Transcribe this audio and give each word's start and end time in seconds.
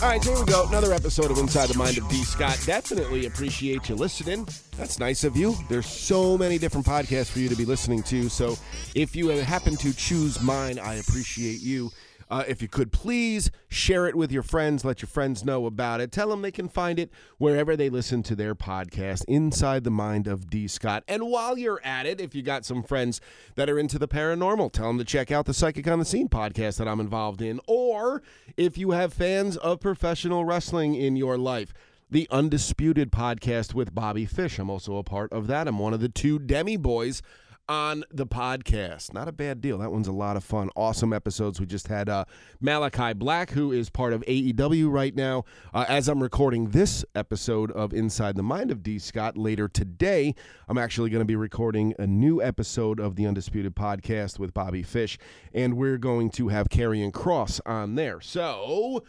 All 0.00 0.08
right, 0.08 0.22
so 0.22 0.30
here 0.30 0.44
we 0.44 0.46
go. 0.46 0.64
Another 0.68 0.92
episode 0.92 1.32
of 1.32 1.38
Inside 1.38 1.70
the 1.70 1.76
Mind 1.76 1.98
of 1.98 2.08
D. 2.08 2.22
Scott. 2.22 2.56
Definitely 2.64 3.26
appreciate 3.26 3.88
you 3.88 3.96
listening. 3.96 4.46
That's 4.76 5.00
nice 5.00 5.24
of 5.24 5.36
you. 5.36 5.56
There's 5.68 5.86
so 5.86 6.38
many 6.38 6.56
different 6.56 6.86
podcasts 6.86 7.32
for 7.32 7.40
you 7.40 7.48
to 7.48 7.56
be 7.56 7.64
listening 7.64 8.04
to. 8.04 8.28
So 8.28 8.56
if 8.94 9.16
you 9.16 9.26
happen 9.30 9.76
to 9.78 9.92
choose 9.92 10.40
mine, 10.40 10.78
I 10.78 10.94
appreciate 10.94 11.62
you. 11.62 11.90
Uh, 12.30 12.44
if 12.46 12.60
you 12.60 12.68
could 12.68 12.92
please 12.92 13.50
share 13.68 14.06
it 14.06 14.14
with 14.14 14.30
your 14.30 14.42
friends, 14.42 14.84
let 14.84 15.00
your 15.00 15.08
friends 15.08 15.44
know 15.44 15.66
about 15.66 16.00
it. 16.00 16.12
Tell 16.12 16.28
them 16.28 16.42
they 16.42 16.50
can 16.50 16.68
find 16.68 16.98
it 16.98 17.10
wherever 17.38 17.76
they 17.76 17.88
listen 17.88 18.22
to 18.24 18.36
their 18.36 18.54
podcast, 18.54 19.24
Inside 19.26 19.84
the 19.84 19.90
Mind 19.90 20.26
of 20.26 20.50
D. 20.50 20.68
Scott. 20.68 21.04
And 21.08 21.24
while 21.24 21.56
you're 21.56 21.80
at 21.82 22.06
it, 22.06 22.20
if 22.20 22.34
you 22.34 22.42
got 22.42 22.64
some 22.64 22.82
friends 22.82 23.20
that 23.54 23.70
are 23.70 23.78
into 23.78 23.98
the 23.98 24.08
paranormal, 24.08 24.72
tell 24.72 24.88
them 24.88 24.98
to 24.98 25.04
check 25.04 25.30
out 25.30 25.46
the 25.46 25.54
Psychic 25.54 25.88
on 25.88 25.98
the 25.98 26.04
Scene 26.04 26.28
podcast 26.28 26.76
that 26.78 26.88
I'm 26.88 27.00
involved 27.00 27.40
in. 27.40 27.60
Or 27.66 28.22
if 28.56 28.76
you 28.76 28.90
have 28.90 29.12
fans 29.12 29.56
of 29.56 29.80
professional 29.80 30.44
wrestling 30.44 30.94
in 30.94 31.16
your 31.16 31.38
life, 31.38 31.72
the 32.10 32.26
Undisputed 32.30 33.12
podcast 33.12 33.74
with 33.74 33.94
Bobby 33.94 34.24
Fish. 34.24 34.58
I'm 34.58 34.70
also 34.70 34.96
a 34.96 35.02
part 35.02 35.32
of 35.32 35.46
that. 35.48 35.68
I'm 35.68 35.78
one 35.78 35.92
of 35.92 36.00
the 36.00 36.08
two 36.08 36.38
Demi 36.38 36.76
boys 36.76 37.22
on 37.68 38.04
the 38.10 38.26
podcast. 38.26 39.12
Not 39.12 39.28
a 39.28 39.32
bad 39.32 39.60
deal. 39.60 39.78
That 39.78 39.92
one's 39.92 40.08
a 40.08 40.12
lot 40.12 40.36
of 40.36 40.44
fun. 40.44 40.70
Awesome 40.74 41.12
episodes. 41.12 41.60
We 41.60 41.66
just 41.66 41.88
had 41.88 42.08
uh, 42.08 42.24
Malakai 42.62 43.16
Black, 43.16 43.50
who 43.50 43.72
is 43.72 43.90
part 43.90 44.12
of 44.12 44.22
AEW 44.22 44.90
right 44.90 45.14
now. 45.14 45.44
Uh, 45.74 45.84
as 45.88 46.08
I'm 46.08 46.22
recording 46.22 46.70
this 46.70 47.04
episode 47.14 47.70
of 47.72 47.92
Inside 47.92 48.36
the 48.36 48.42
Mind 48.42 48.70
of 48.70 48.82
D. 48.82 48.98
Scott 48.98 49.36
later 49.36 49.68
today, 49.68 50.34
I'm 50.68 50.78
actually 50.78 51.10
going 51.10 51.20
to 51.20 51.26
be 51.26 51.36
recording 51.36 51.94
a 51.98 52.06
new 52.06 52.42
episode 52.42 53.00
of 53.00 53.16
the 53.16 53.26
Undisputed 53.26 53.76
podcast 53.76 54.38
with 54.38 54.54
Bobby 54.54 54.82
Fish, 54.82 55.18
and 55.52 55.76
we're 55.76 55.98
going 55.98 56.30
to 56.30 56.48
have 56.48 56.68
Karrion 56.68 57.12
Kross 57.12 57.60
on 57.66 57.94
there. 57.94 58.20
So, 58.20 59.04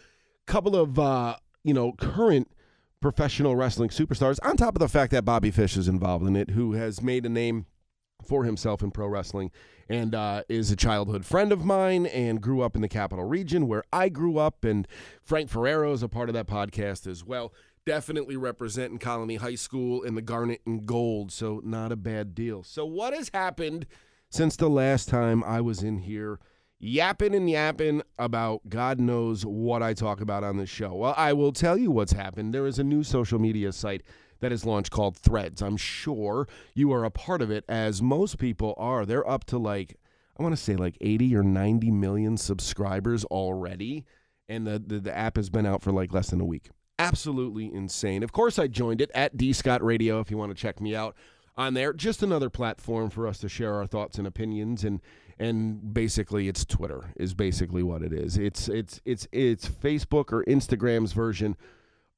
couple 0.45 0.75
of 0.75 0.97
uh, 0.99 1.37
you 1.63 1.73
know 1.73 1.93
current 1.93 2.51
professional 3.01 3.55
wrestling 3.55 3.89
superstars 3.89 4.39
on 4.43 4.57
top 4.57 4.75
of 4.75 4.79
the 4.79 4.89
fact 4.89 5.11
that 5.11 5.23
Bobby 5.23 5.51
Fish 5.51 5.77
is 5.77 5.87
involved 5.87 6.27
in 6.27 6.35
it, 6.35 6.49
who 6.49 6.73
has 6.73 7.01
made 7.01 7.25
a 7.25 7.29
name 7.29 7.65
for 8.29 8.45
himself 8.45 8.83
in 8.83 8.91
pro 8.91 9.07
wrestling 9.07 9.51
and 9.89 10.13
uh, 10.13 10.43
is 10.47 10.69
a 10.71 10.75
childhood 10.75 11.25
friend 11.25 11.51
of 11.51 11.65
mine 11.65 12.05
and 12.05 12.39
grew 12.39 12.61
up 12.61 12.75
in 12.75 12.81
the 12.81 12.87
capital 12.87 13.25
region 13.25 13.67
where 13.67 13.83
I 13.91 14.07
grew 14.07 14.37
up. 14.37 14.63
And 14.63 14.87
Frank 15.23 15.49
Ferrero 15.49 15.91
is 15.91 16.03
a 16.03 16.07
part 16.07 16.29
of 16.29 16.33
that 16.35 16.45
podcast 16.47 17.07
as 17.07 17.25
well. 17.25 17.51
Definitely 17.85 18.37
representing 18.37 18.99
Colonie 18.99 19.39
High 19.39 19.55
School 19.55 20.03
in 20.03 20.13
the 20.13 20.21
garnet 20.21 20.61
and 20.65 20.85
gold. 20.85 21.31
So, 21.31 21.59
not 21.63 21.91
a 21.91 21.95
bad 21.95 22.35
deal. 22.35 22.61
So, 22.61 22.85
what 22.85 23.15
has 23.15 23.31
happened 23.33 23.87
since 24.29 24.55
the 24.55 24.69
last 24.69 25.09
time 25.09 25.43
I 25.43 25.59
was 25.59 25.81
in 25.81 25.97
here? 25.97 26.39
Yapping 26.81 27.33
and 27.35 27.49
yapping 27.49 28.03
about 28.19 28.61
God 28.69 28.99
knows 28.99 29.45
what 29.45 29.81
I 29.81 29.93
talk 29.93 30.21
about 30.21 30.43
on 30.43 30.57
this 30.57 30.69
show. 30.69 30.93
Well, 30.93 31.15
I 31.17 31.33
will 31.33 31.51
tell 31.51 31.77
you 31.77 31.89
what's 31.89 32.13
happened. 32.13 32.53
There 32.53 32.67
is 32.67 32.79
a 32.79 32.83
new 32.83 33.03
social 33.03 33.39
media 33.39 33.71
site 33.73 34.03
that 34.39 34.51
is 34.51 34.65
launched 34.65 34.91
called 34.91 35.17
Threads. 35.17 35.61
I'm 35.61 35.77
sure 35.77 36.47
you 36.73 36.91
are 36.91 37.03
a 37.03 37.11
part 37.11 37.41
of 37.41 37.51
it, 37.51 37.65
as 37.67 38.01
most 38.01 38.37
people 38.37 38.73
are. 38.77 39.05
They're 39.05 39.27
up 39.29 39.45
to 39.45 39.57
like, 39.57 39.97
I 40.37 40.43
want 40.43 40.55
to 40.55 40.61
say 40.61 40.75
like 40.75 40.97
80 41.01 41.35
or 41.35 41.43
90 41.43 41.91
million 41.91 42.37
subscribers 42.37 43.25
already. 43.25 44.05
And 44.47 44.65
the, 44.65 44.79
the, 44.79 44.99
the 44.99 45.15
app 45.15 45.35
has 45.35 45.49
been 45.49 45.65
out 45.65 45.81
for 45.81 45.91
like 45.91 46.13
less 46.13 46.29
than 46.29 46.41
a 46.41 46.45
week. 46.45 46.69
Absolutely 46.97 47.73
insane. 47.73 48.23
Of 48.23 48.31
course, 48.31 48.59
I 48.59 48.67
joined 48.67 48.99
it 48.99 49.11
at 49.13 49.37
D 49.37 49.53
Scott 49.53 49.83
Radio 49.83 50.19
if 50.19 50.29
you 50.31 50.37
want 50.37 50.51
to 50.51 50.59
check 50.59 50.81
me 50.81 50.95
out 50.95 51.15
on 51.55 51.73
there. 51.73 51.93
Just 51.93 52.23
another 52.23 52.49
platform 52.49 53.09
for 53.09 53.27
us 53.27 53.37
to 53.39 53.49
share 53.49 53.75
our 53.75 53.85
thoughts 53.85 54.17
and 54.17 54.27
opinions 54.27 54.83
and 54.83 55.01
and 55.39 55.93
basically 55.93 56.49
it's 56.49 56.65
Twitter 56.65 57.13
is 57.15 57.33
basically 57.33 57.81
what 57.83 58.01
it 58.01 58.11
is. 58.11 58.37
It's 58.37 58.67
it's 58.67 58.99
it's 59.05 59.27
it's 59.31 59.67
Facebook 59.69 60.33
or 60.33 60.43
Instagram's 60.45 61.13
version 61.13 61.55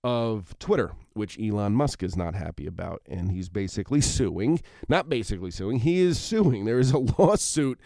of 0.03 0.57
Twitter, 0.59 0.91
which 1.13 1.39
Elon 1.39 1.73
Musk 1.73 2.03
is 2.03 2.15
not 2.15 2.35
happy 2.35 2.65
about. 2.65 3.01
And 3.07 3.31
he's 3.31 3.49
basically 3.49 4.01
suing, 4.01 4.61
not 4.87 5.09
basically 5.09 5.51
suing, 5.51 5.79
he 5.79 5.99
is 5.99 6.19
suing. 6.19 6.65
There 6.65 6.79
is 6.79 6.91
a 6.91 6.97
lawsuit 7.19 7.79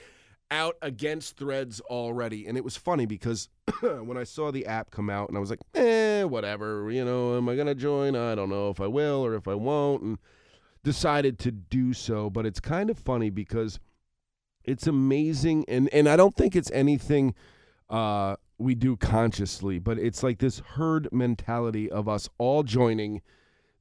out 0.51 0.75
against 0.81 1.37
threads 1.37 1.81
already. 1.81 2.45
And 2.45 2.57
it 2.57 2.63
was 2.63 2.77
funny 2.77 3.05
because 3.05 3.49
when 3.81 4.17
I 4.17 4.23
saw 4.23 4.51
the 4.51 4.65
app 4.65 4.91
come 4.91 5.09
out 5.09 5.29
and 5.29 5.37
I 5.37 5.41
was 5.41 5.49
like, 5.49 5.61
eh, 5.73 6.23
whatever, 6.23 6.89
you 6.91 7.03
know, 7.03 7.35
am 7.35 7.49
I 7.49 7.55
going 7.55 7.67
to 7.67 7.75
join? 7.75 8.15
I 8.15 8.35
don't 8.35 8.49
know 8.49 8.69
if 8.69 8.79
I 8.79 8.87
will 8.87 9.25
or 9.25 9.35
if 9.35 9.47
I 9.47 9.55
won't. 9.55 10.03
And 10.03 10.17
decided 10.83 11.39
to 11.39 11.51
do 11.51 11.93
so. 11.93 12.29
But 12.29 12.45
it's 12.45 12.59
kind 12.59 12.89
of 12.89 12.97
funny 12.97 13.29
because 13.29 13.79
it's 14.63 14.87
amazing. 14.87 15.65
And, 15.67 15.89
and 15.91 16.07
I 16.07 16.15
don't 16.15 16.35
think 16.35 16.55
it's 16.55 16.71
anything. 16.71 17.33
Uh, 17.89 18.35
we 18.57 18.73
do 18.75 18.95
consciously, 18.95 19.79
but 19.79 19.97
it's 19.97 20.23
like 20.23 20.39
this 20.39 20.59
herd 20.59 21.09
mentality 21.11 21.89
of 21.91 22.07
us 22.07 22.29
all 22.37 22.63
joining 22.63 23.21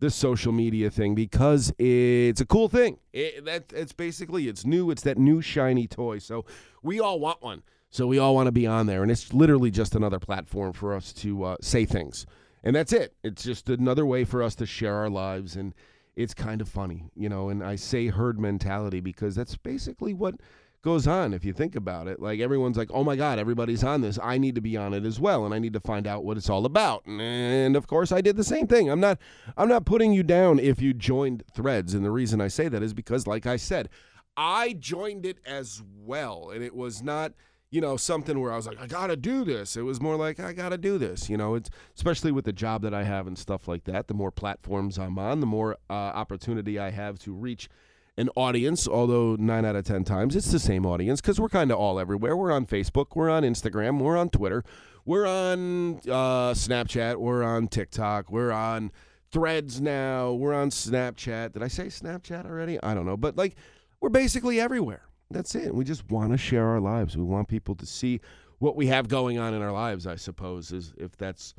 the 0.00 0.10
social 0.10 0.52
media 0.52 0.90
thing 0.90 1.14
because 1.14 1.72
it's 1.78 2.40
a 2.40 2.46
cool 2.46 2.68
thing. 2.68 2.98
It, 3.12 3.44
that 3.44 3.72
it's 3.72 3.92
basically 3.92 4.48
it's 4.48 4.64
new. 4.64 4.90
It's 4.90 5.02
that 5.02 5.16
new 5.16 5.40
shiny 5.40 5.86
toy. 5.86 6.18
So 6.18 6.44
we 6.82 7.00
all 7.00 7.20
want 7.20 7.42
one. 7.42 7.62
So 7.90 8.06
we 8.08 8.18
all 8.18 8.34
want 8.34 8.48
to 8.48 8.52
be 8.52 8.66
on 8.66 8.86
there, 8.86 9.02
and 9.02 9.10
it's 9.10 9.32
literally 9.32 9.70
just 9.70 9.94
another 9.94 10.18
platform 10.18 10.72
for 10.72 10.94
us 10.96 11.12
to 11.12 11.44
uh, 11.44 11.56
say 11.60 11.84
things, 11.84 12.26
and 12.64 12.74
that's 12.74 12.92
it. 12.92 13.14
It's 13.22 13.44
just 13.44 13.68
another 13.68 14.04
way 14.04 14.24
for 14.24 14.42
us 14.42 14.56
to 14.56 14.66
share 14.66 14.96
our 14.96 15.08
lives, 15.08 15.54
and 15.54 15.72
it's 16.16 16.34
kind 16.34 16.60
of 16.60 16.68
funny, 16.68 17.04
you 17.14 17.28
know. 17.28 17.50
And 17.50 17.62
I 17.62 17.76
say 17.76 18.08
herd 18.08 18.40
mentality 18.40 18.98
because 18.98 19.36
that's 19.36 19.56
basically 19.56 20.12
what 20.12 20.34
goes 20.84 21.06
on 21.08 21.32
if 21.32 21.44
you 21.44 21.52
think 21.52 21.74
about 21.74 22.06
it. 22.06 22.20
Like 22.20 22.38
everyone's 22.38 22.76
like, 22.76 22.90
"Oh 22.92 23.02
my 23.02 23.16
god, 23.16 23.38
everybody's 23.38 23.82
on 23.82 24.02
this. 24.02 24.18
I 24.22 24.38
need 24.38 24.54
to 24.54 24.60
be 24.60 24.76
on 24.76 24.92
it 24.92 25.04
as 25.04 25.18
well 25.18 25.44
and 25.44 25.54
I 25.54 25.58
need 25.58 25.72
to 25.72 25.80
find 25.80 26.06
out 26.06 26.24
what 26.24 26.36
it's 26.36 26.50
all 26.50 26.66
about." 26.66 27.04
And 27.06 27.74
of 27.74 27.86
course, 27.86 28.12
I 28.12 28.20
did 28.20 28.36
the 28.36 28.44
same 28.44 28.66
thing. 28.66 28.90
I'm 28.90 29.00
not 29.00 29.18
I'm 29.56 29.68
not 29.68 29.86
putting 29.86 30.12
you 30.12 30.22
down 30.22 30.60
if 30.60 30.80
you 30.80 30.94
joined 30.94 31.42
Threads, 31.52 31.94
and 31.94 32.04
the 32.04 32.10
reason 32.10 32.40
I 32.40 32.48
say 32.48 32.68
that 32.68 32.82
is 32.82 32.94
because 32.94 33.26
like 33.26 33.46
I 33.46 33.56
said, 33.56 33.88
I 34.36 34.74
joined 34.74 35.26
it 35.26 35.38
as 35.46 35.82
well, 35.96 36.50
and 36.50 36.62
it 36.62 36.74
was 36.74 37.02
not 37.02 37.32
you 37.70 37.80
know 37.80 37.96
something 37.96 38.38
where 38.38 38.52
I 38.52 38.56
was 38.56 38.66
like 38.66 38.80
I 38.80 38.86
got 38.86 39.08
to 39.08 39.16
do 39.16 39.44
this. 39.44 39.76
It 39.76 39.82
was 39.82 40.00
more 40.00 40.16
like 40.16 40.38
I 40.38 40.52
got 40.52 40.68
to 40.68 40.78
do 40.78 40.98
this. 40.98 41.30
You 41.30 41.38
know, 41.38 41.54
it's 41.54 41.70
especially 41.96 42.30
with 42.30 42.44
the 42.44 42.52
job 42.52 42.82
that 42.82 42.92
I 42.92 43.04
have 43.04 43.26
and 43.26 43.38
stuff 43.38 43.66
like 43.66 43.84
that. 43.84 44.06
The 44.06 44.14
more 44.14 44.30
platforms 44.30 44.98
I'm 44.98 45.18
on, 45.18 45.40
the 45.40 45.46
more 45.46 45.78
uh, 45.88 45.92
opportunity 45.92 46.78
I 46.78 46.90
have 46.90 47.18
to 47.20 47.32
reach 47.32 47.68
an 48.16 48.28
audience, 48.36 48.86
although 48.86 49.36
nine 49.36 49.64
out 49.64 49.76
of 49.76 49.84
10 49.84 50.04
times 50.04 50.36
it's 50.36 50.52
the 50.52 50.58
same 50.58 50.86
audience 50.86 51.20
because 51.20 51.40
we're 51.40 51.48
kind 51.48 51.70
of 51.72 51.78
all 51.78 51.98
everywhere. 51.98 52.36
We're 52.36 52.52
on 52.52 52.66
Facebook, 52.66 53.08
we're 53.14 53.30
on 53.30 53.42
Instagram, 53.42 54.00
we're 54.00 54.16
on 54.16 54.28
Twitter, 54.30 54.64
we're 55.04 55.26
on 55.26 55.96
uh, 56.08 56.54
Snapchat, 56.54 57.16
we're 57.16 57.42
on 57.42 57.68
TikTok, 57.68 58.30
we're 58.30 58.52
on 58.52 58.92
Threads 59.30 59.80
now, 59.80 60.32
we're 60.32 60.54
on 60.54 60.70
Snapchat. 60.70 61.54
Did 61.54 61.62
I 61.62 61.68
say 61.68 61.86
Snapchat 61.86 62.46
already? 62.46 62.80
I 62.82 62.94
don't 62.94 63.04
know. 63.04 63.16
But 63.16 63.36
like, 63.36 63.56
we're 64.00 64.10
basically 64.10 64.60
everywhere. 64.60 65.08
That's 65.30 65.56
it. 65.56 65.74
We 65.74 65.84
just 65.84 66.08
want 66.08 66.30
to 66.30 66.38
share 66.38 66.68
our 66.68 66.80
lives. 66.80 67.16
We 67.16 67.24
want 67.24 67.48
people 67.48 67.74
to 67.76 67.86
see 67.86 68.20
what 68.60 68.76
we 68.76 68.86
have 68.86 69.08
going 69.08 69.38
on 69.38 69.52
in 69.54 69.62
our 69.62 69.72
lives, 69.72 70.06
I 70.06 70.14
suppose, 70.14 70.70
is 70.70 70.94
if 70.98 71.16
that's 71.16 71.54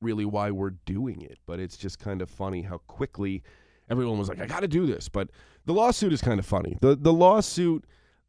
really 0.00 0.24
why 0.24 0.52
we're 0.52 0.70
doing 0.70 1.22
it. 1.22 1.38
But 1.46 1.58
it's 1.58 1.76
just 1.76 1.98
kind 1.98 2.22
of 2.22 2.30
funny 2.30 2.62
how 2.62 2.78
quickly 2.78 3.42
everyone 3.90 4.18
was 4.18 4.28
like, 4.28 4.40
I 4.40 4.46
got 4.46 4.60
to 4.60 4.68
do 4.68 4.86
this. 4.86 5.08
But 5.08 5.30
the 5.64 5.72
lawsuit 5.72 6.12
is 6.12 6.20
kind 6.20 6.38
of 6.38 6.46
funny. 6.46 6.78
The 6.80 6.96
the 6.96 7.12
lawsuit 7.12 7.84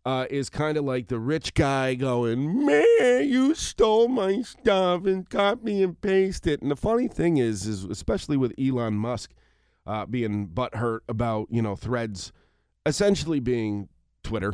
uh, 0.06 0.28
is 0.30 0.50
kind 0.50 0.78
of 0.78 0.86
like 0.86 1.08
the 1.08 1.20
rich 1.20 1.54
guy 1.54 1.96
going, 1.96 2.66
"Man, 2.66 3.28
you 3.28 3.56
stole 3.56 4.08
my 4.08 4.42
stuff 4.42 5.06
and 5.06 5.30
copy 5.30 5.82
and 5.82 6.00
paste 6.00 6.48
it." 6.48 6.62
And 6.62 6.72
the 6.72 6.76
funny 6.76 7.08
thing 7.08 7.38
is, 7.38 7.66
is 7.66 7.84
especially 7.84 8.38
with 8.38 8.54
Elon 8.60 8.96
Musk 8.96 9.32
uh, 9.86 10.06
being 10.06 10.48
butthurt 10.48 11.00
about 11.10 11.48
you 11.50 11.62
know 11.62 11.76
Threads 11.76 12.32
essentially 12.86 13.40
being 13.40 13.90
Twitter, 14.24 14.54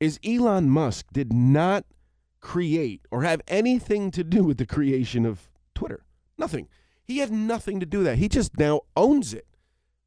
is 0.00 0.20
Elon 0.24 0.68
Musk 0.68 1.06
did 1.12 1.32
not 1.32 1.84
create 2.40 3.00
or 3.10 3.22
have 3.22 3.40
anything 3.48 4.10
to 4.10 4.22
do 4.22 4.44
with 4.44 4.58
the 4.58 4.66
creation 4.66 5.24
of 5.24 5.48
Twitter. 5.74 6.04
Nothing. 6.36 6.68
He 7.02 7.18
had 7.18 7.32
nothing 7.32 7.80
to 7.80 7.86
do 7.86 8.02
that. 8.04 8.18
He 8.18 8.28
just 8.28 8.58
now 8.58 8.82
owns 8.96 9.32
it. 9.32 9.46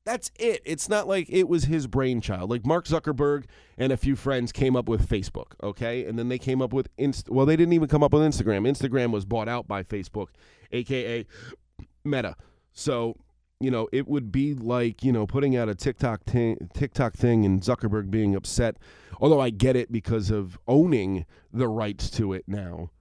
That's 0.07 0.31
it. 0.39 0.61
It's 0.63 0.87
not 0.87 1.05
like 1.05 1.27
it 1.29 1.49
was 1.49 1.65
his 1.65 1.85
brainchild. 1.85 2.49
Like 2.49 2.65
Mark 2.65 2.85
Zuckerberg 2.85 3.43
and 3.77 3.91
a 3.91 3.97
few 3.97 4.15
friends 4.15 4.53
came 4.53 4.77
up 4.77 4.87
with 4.87 5.05
Facebook, 5.05 5.47
okay? 5.61 6.05
And 6.05 6.17
then 6.17 6.29
they 6.29 6.37
came 6.37 6.61
up 6.61 6.71
with 6.71 6.87
Inst 6.97 7.29
well, 7.29 7.45
they 7.45 7.57
didn't 7.57 7.73
even 7.73 7.89
come 7.89 8.03
up 8.03 8.13
with 8.13 8.21
Instagram. 8.21 8.65
Instagram 8.65 9.11
was 9.11 9.25
bought 9.25 9.49
out 9.49 9.67
by 9.67 9.83
Facebook, 9.83 10.27
aka 10.71 11.25
Meta. 12.05 12.37
So 12.71 13.17
you 13.59 13.69
know, 13.69 13.89
it 13.91 14.07
would 14.07 14.31
be 14.31 14.53
like 14.53 15.03
you 15.03 15.11
know 15.11 15.27
putting 15.27 15.57
out 15.57 15.67
a 15.67 15.75
TikTok 15.75 16.23
t- 16.23 16.55
TikTok 16.73 17.13
thing 17.13 17.43
and 17.43 17.61
Zuckerberg 17.61 18.09
being 18.09 18.33
upset. 18.33 18.77
Although 19.19 19.41
I 19.41 19.49
get 19.49 19.75
it 19.75 19.91
because 19.91 20.31
of 20.31 20.57
owning 20.69 21.25
the 21.51 21.67
rights 21.67 22.09
to 22.11 22.31
it 22.31 22.45
now, 22.47 22.91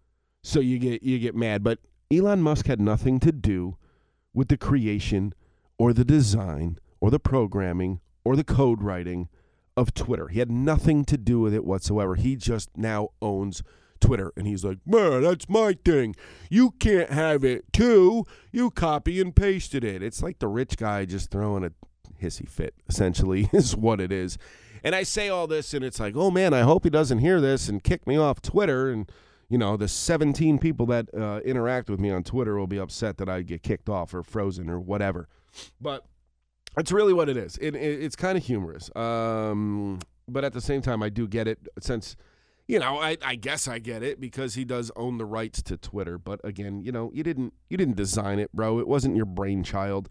so 0.42 0.58
you 0.58 0.80
get 0.80 1.04
you 1.04 1.20
get 1.20 1.36
mad. 1.36 1.62
But 1.62 1.78
Elon 2.12 2.42
Musk 2.42 2.66
had 2.66 2.80
nothing 2.80 3.20
to 3.20 3.30
do 3.30 3.76
with 4.34 4.48
the 4.48 4.56
creation 4.56 5.34
or 5.78 5.92
the 5.92 6.04
design 6.04 6.80
or 7.00 7.10
the 7.10 7.20
programming 7.20 8.00
or 8.24 8.36
the 8.36 8.44
code 8.44 8.82
writing 8.82 9.28
of 9.76 9.92
Twitter. 9.94 10.28
He 10.28 10.38
had 10.38 10.50
nothing 10.50 11.04
to 11.04 11.18
do 11.18 11.40
with 11.40 11.54
it 11.54 11.64
whatsoever. 11.64 12.14
He 12.14 12.34
just 12.36 12.70
now 12.76 13.10
owns 13.20 13.62
Twitter. 14.00 14.32
And 14.36 14.46
he's 14.46 14.64
like, 14.64 14.78
man, 14.86 15.22
that's 15.22 15.48
my 15.48 15.76
thing. 15.84 16.16
You 16.50 16.72
can't 16.72 17.10
have 17.10 17.44
it 17.44 17.72
too. 17.72 18.24
You 18.52 18.70
copy 18.70 19.20
and 19.20 19.34
pasted 19.34 19.84
it. 19.84 20.02
It's 20.02 20.22
like 20.22 20.38
the 20.38 20.48
rich 20.48 20.76
guy 20.76 21.04
just 21.04 21.30
throwing 21.30 21.64
a 21.64 21.72
hissy 22.22 22.48
fit, 22.48 22.74
essentially, 22.88 23.50
is 23.52 23.76
what 23.76 24.00
it 24.00 24.12
is. 24.12 24.38
And 24.82 24.94
I 24.94 25.02
say 25.02 25.28
all 25.28 25.46
this, 25.46 25.74
and 25.74 25.84
it's 25.84 26.00
like, 26.00 26.16
oh 26.16 26.30
man, 26.30 26.54
I 26.54 26.60
hope 26.60 26.84
he 26.84 26.90
doesn't 26.90 27.18
hear 27.18 27.40
this 27.40 27.68
and 27.68 27.82
kick 27.82 28.06
me 28.06 28.16
off 28.16 28.40
Twitter. 28.40 28.90
And, 28.90 29.10
you 29.48 29.58
know, 29.58 29.76
the 29.76 29.88
17 29.88 30.58
people 30.58 30.86
that 30.86 31.12
uh, 31.14 31.40
interact 31.44 31.90
with 31.90 32.00
me 32.00 32.10
on 32.10 32.22
Twitter 32.22 32.56
will 32.56 32.66
be 32.66 32.78
upset 32.78 33.18
that 33.18 33.28
I 33.28 33.42
get 33.42 33.62
kicked 33.62 33.88
off 33.88 34.14
or 34.14 34.22
frozen 34.22 34.70
or 34.70 34.78
whatever. 34.78 35.28
But 35.80 36.04
that's 36.76 36.92
really 36.92 37.12
what 37.12 37.28
it 37.28 37.36
is. 37.36 37.56
It, 37.58 37.74
it, 37.74 38.02
it's 38.02 38.16
kind 38.16 38.36
of 38.36 38.44
humorous. 38.44 38.94
Um, 38.94 39.98
but 40.28 40.44
at 40.44 40.52
the 40.52 40.60
same 40.60 40.82
time, 40.82 41.02
I 41.02 41.08
do 41.08 41.26
get 41.26 41.48
it 41.48 41.58
since, 41.80 42.16
you 42.68 42.78
know, 42.78 42.98
I, 42.98 43.16
I 43.24 43.34
guess 43.36 43.66
I 43.66 43.78
get 43.78 44.02
it 44.02 44.20
because 44.20 44.54
he 44.54 44.64
does 44.64 44.92
own 44.94 45.18
the 45.18 45.24
rights 45.24 45.62
to 45.62 45.76
Twitter. 45.76 46.18
But 46.18 46.40
again, 46.44 46.82
you 46.82 46.92
know, 46.92 47.10
you 47.14 47.22
didn't 47.22 47.54
you 47.70 47.76
didn't 47.76 47.96
design 47.96 48.38
it, 48.38 48.52
bro. 48.52 48.78
It 48.78 48.86
wasn't 48.86 49.16
your 49.16 49.24
brainchild. 49.24 50.08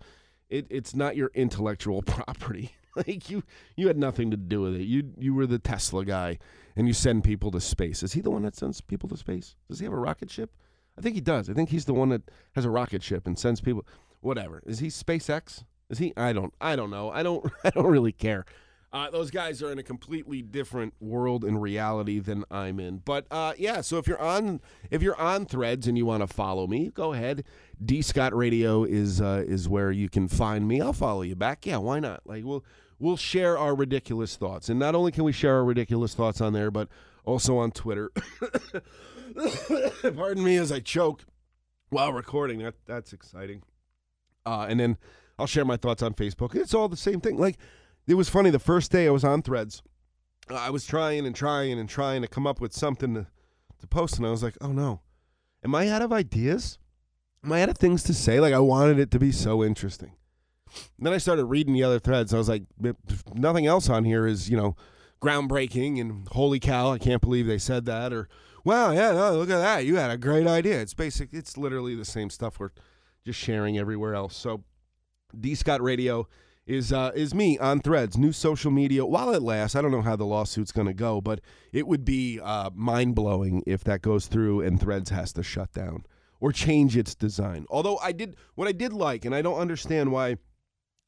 It, 0.50 0.68
it's 0.70 0.96
not 0.96 1.16
your 1.16 1.32
intellectual 1.34 2.02
property. 2.06 2.72
like 2.96 3.30
you 3.30 3.44
you 3.76 3.88
had 3.88 3.98
nothing 3.98 4.32
to 4.32 4.38
do 4.38 4.62
with 4.62 4.76
it. 4.76 4.84
You 4.84 5.12
you 5.20 5.34
were 5.34 5.46
the 5.46 5.60
Tesla 5.60 6.06
guy, 6.06 6.40
and 6.76 6.88
you 6.88 6.94
send 6.94 7.24
people 7.24 7.52
to 7.52 7.60
space. 7.60 8.02
Is 8.04 8.14
he 8.14 8.22
the 8.22 8.32
one 8.32 8.44
that 8.44 8.56
sends 8.56 8.82
people 8.82 9.10
to 9.10 9.18
space? 9.18 9.56
Does 9.70 9.80
he 9.80 9.86
have 9.86 9.94
a 9.94 9.98
rocket 9.98 10.32
ship? 10.32 10.52
I 10.98 11.02
think 11.02 11.16
he 11.16 11.22
does. 11.22 11.50
I 11.50 11.54
think 11.54 11.70
he's 11.70 11.86
the 11.86 11.94
one 11.94 12.10
that 12.10 12.32
has 12.56 12.64
a 12.64 12.70
rocket 12.70 13.04
ship 13.04 13.28
and 13.28 13.38
sends 13.38 13.60
people. 13.60 13.86
Whatever. 14.22 14.64
Is 14.66 14.80
he 14.80 14.88
SpaceX? 14.88 15.66
Is 15.90 15.98
he? 16.00 16.14
I 16.18 16.34
don't. 16.34 16.54
I 16.60 16.76
don't 16.76 16.90
know. 16.90 17.12
I 17.12 17.24
don't. 17.24 17.46
I 17.64 17.70
don't 17.70 17.88
really 17.88 18.12
care. 18.12 18.46
Uh, 18.96 19.10
those 19.10 19.30
guys 19.30 19.62
are 19.62 19.74
in 19.74 19.78
a 19.78 19.84
completely 19.84 20.42
different 20.42 20.94
world 21.02 21.44
and 21.44 21.62
reality 21.62 22.18
than 22.20 22.46
I'm 22.50 22.80
in. 22.80 23.00
But 23.00 23.26
uh, 23.30 23.52
yeah, 23.58 23.82
so 23.82 23.98
if 23.98 24.08
you're 24.08 24.22
on 24.22 24.62
if 24.90 25.02
you're 25.02 25.20
on 25.20 25.46
Threads 25.46 25.86
and 25.86 25.98
you 25.98 26.06
want 26.06 26.22
to 26.22 26.34
follow 26.34 26.66
me, 26.66 26.92
go 26.94 27.12
ahead. 27.12 27.44
D 27.84 28.02
Scott 28.02 28.34
Radio 28.34 28.86
is 28.86 29.20
uh, 29.20 29.44
is 29.46 29.68
where 29.68 29.92
you 29.92 30.08
can 30.08 30.30
find 30.30 30.66
me. 30.66 30.80
I'll 30.80 30.94
follow 30.94 31.24
you 31.24 31.36
back. 31.36 31.66
Yeah, 31.66 31.78
why 31.78 32.00
not? 32.00 32.22
Like 32.26 32.46
we'll 32.46 32.64
we'll 32.98 33.18
share 33.18 33.58
our 33.58 33.76
ridiculous 33.76 34.38
thoughts, 34.38 34.70
and 34.70 34.80
not 34.80 34.96
only 34.96 35.12
can 35.12 35.26
we 35.26 35.34
share 35.34 35.56
our 35.56 35.66
ridiculous 35.66 36.14
thoughts 36.14 36.40
on 36.40 36.54
there, 36.54 36.72
but 36.72 36.88
also 37.26 37.58
on 37.58 37.72
Twitter. 37.72 38.12
Pardon 40.16 40.42
me 40.42 40.56
as 40.56 40.72
I 40.72 40.80
choke 40.80 41.26
while 41.90 42.14
recording. 42.14 42.60
That 42.60 42.76
that's 42.86 43.12
exciting. 43.12 43.62
Uh, 44.46 44.68
and 44.70 44.80
then 44.80 44.98
I'll 45.38 45.48
share 45.48 45.66
my 45.66 45.78
thoughts 45.78 46.02
on 46.02 46.14
Facebook. 46.14 46.56
It's 46.56 46.74
all 46.74 46.88
the 46.88 46.98
same 46.98 47.22
thing. 47.22 47.38
Like 47.38 47.58
it 48.08 48.16
was 48.16 48.30
funny 48.30 48.50
the 48.50 48.60
first 48.60 48.92
day 48.92 49.08
I 49.08 49.12
was 49.12 49.24
on 49.24 49.42
Threads. 49.42 49.82
I 50.50 50.70
was 50.70 50.86
trying 50.86 51.26
and 51.26 51.36
trying 51.36 51.80
and 51.80 51.90
trying 51.90 52.22
to 52.22 52.28
come 52.28 52.46
up 52.46 52.62
with 52.62 52.72
something 52.72 53.16
to, 53.16 53.28
to 53.80 53.88
post, 53.88 54.18
and 54.18 54.28
I 54.28 54.32
was 54.32 54.44
like, 54.44 54.58
oh 54.62 54.72
no, 54.72 55.02
am 55.64 55.74
I 55.74 55.90
out 55.90 56.04
of 56.04 56.14
ideas? 56.14 56.78
Am 57.44 57.52
I 57.52 57.64
out 57.64 57.70
of 57.70 57.78
things 57.78 58.04
to 58.04 58.14
say? 58.14 58.40
Like 58.40 58.54
I 58.54 58.60
wanted 58.60 59.00
it 59.00 59.12
to 59.12 59.20
be 59.20 59.32
so 59.32 59.64
interesting. 59.64 60.14
And 60.98 61.06
then 61.06 61.14
I 61.14 61.18
started 61.18 61.46
reading 61.46 61.74
the 61.74 61.84
other 61.84 62.00
threads. 62.00 62.34
I 62.34 62.38
was 62.38 62.50
like, 62.50 62.64
nothing 63.34 63.66
else 63.66 63.90
on 63.90 64.06
here 64.06 64.28
is 64.28 64.50
you 64.50 64.58
know 64.58 64.76
groundbreaking 65.22 66.00
and 66.00 66.28
holy 66.30 66.60
cow, 66.60 66.92
I 66.92 67.00
can't 67.00 67.22
believe 67.22 67.48
they 67.48 67.58
said 67.58 67.86
that 67.86 68.14
or 68.14 68.30
wow, 68.64 68.92
yeah, 68.92 69.12
no, 69.12 69.38
look 69.38 69.50
at 69.50 69.60
that, 69.60 69.86
you 69.86 69.96
had 69.96 70.12
a 70.12 70.18
great 70.18 70.48
idea. 70.48 70.81
It's 70.81 70.94
basic. 70.94 71.30
It's 71.31 71.58
literally 71.58 71.96
the 71.96 72.06
same 72.06 72.30
stuff 72.30 72.60
we're 72.60 72.72
just 73.24 73.40
sharing 73.40 73.78
everywhere 73.78 74.16
else. 74.16 74.36
So 74.36 74.64
D 75.40 75.56
Scott 75.56 75.82
Radio 75.82 76.28
is 76.66 76.92
uh, 76.92 77.12
is 77.16 77.34
me 77.34 77.58
on 77.60 77.80
Threads, 77.80 78.18
new 78.18 78.32
social 78.32 78.72
media. 78.72 79.06
While 79.06 79.34
it 79.34 79.42
lasts, 79.42 79.76
I 79.76 79.82
don't 79.82 79.92
know 79.92 80.02
how 80.02 80.16
the 80.16 80.26
lawsuit's 80.26 80.72
going 80.72 80.88
to 80.88 80.94
go, 80.94 81.22
but 81.22 81.42
it 81.72 81.88
would 81.88 82.04
be 82.04 82.40
uh, 82.40 82.72
mind 82.74 83.16
blowing 83.16 83.64
if 83.66 83.84
that 83.84 84.02
goes 84.02 84.28
through 84.28 84.62
and 84.62 84.80
Threads 84.80 85.10
has 85.12 85.34
to 85.34 85.44
shut 85.44 85.72
down 85.74 86.06
or 86.40 86.52
change 86.52 86.98
its 86.98 87.16
design. 87.16 87.66
Although 87.70 87.98
I 87.98 88.12
did 88.12 88.36
what 88.56 88.68
I 88.68 88.72
did 88.72 88.94
like, 88.94 89.26
and 89.26 89.36
I 89.36 89.42
don't 89.42 89.60
understand 89.60 90.12
why, 90.12 90.38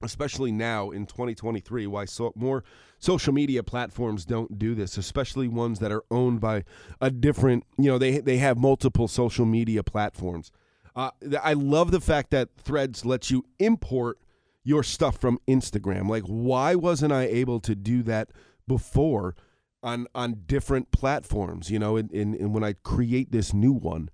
especially 0.04 0.52
now 0.52 0.92
in 0.92 1.06
2023, 1.06 1.88
why 1.88 2.06
so, 2.06 2.34
more 2.36 2.64
social 3.00 3.34
media 3.34 3.64
platforms 3.64 4.26
don't 4.26 4.60
do 4.60 4.76
this, 4.76 4.98
especially 4.98 5.48
ones 5.48 5.80
that 5.80 5.92
are 5.92 6.04
owned 6.12 6.40
by 6.40 6.64
a 7.02 7.10
different. 7.10 7.64
You 7.78 7.92
know, 7.92 7.98
they 7.98 8.20
they 8.20 8.38
have 8.38 8.58
multiple 8.58 9.08
social 9.08 9.46
media 9.46 9.84
platforms. 9.84 10.52
Uh, 10.98 11.12
I 11.44 11.54
love 11.54 11.92
the 11.92 12.02
fact 12.02 12.32
that 12.32 12.50
Threads 12.58 13.06
lets 13.06 13.30
you 13.30 13.46
import 13.60 14.18
your 14.64 14.82
stuff 14.82 15.22
from 15.22 15.40
Instagram. 15.48 16.10
Like, 16.10 16.24
why 16.24 16.74
wasn't 16.74 17.14
I 17.14 17.26
able 17.26 17.60
to 17.62 17.76
do 17.76 18.02
that 18.04 18.32
before 18.68 19.36
on 19.84 20.08
on 20.16 20.42
different 20.48 20.92
platforms? 20.92 21.70
You 21.70 21.78
know, 21.78 21.98
and, 21.98 22.12
and 22.12 22.52
when 22.52 22.64
I 22.64 22.74
create 22.74 23.32
this 23.32 23.54
new 23.54 23.74
one 23.74 24.10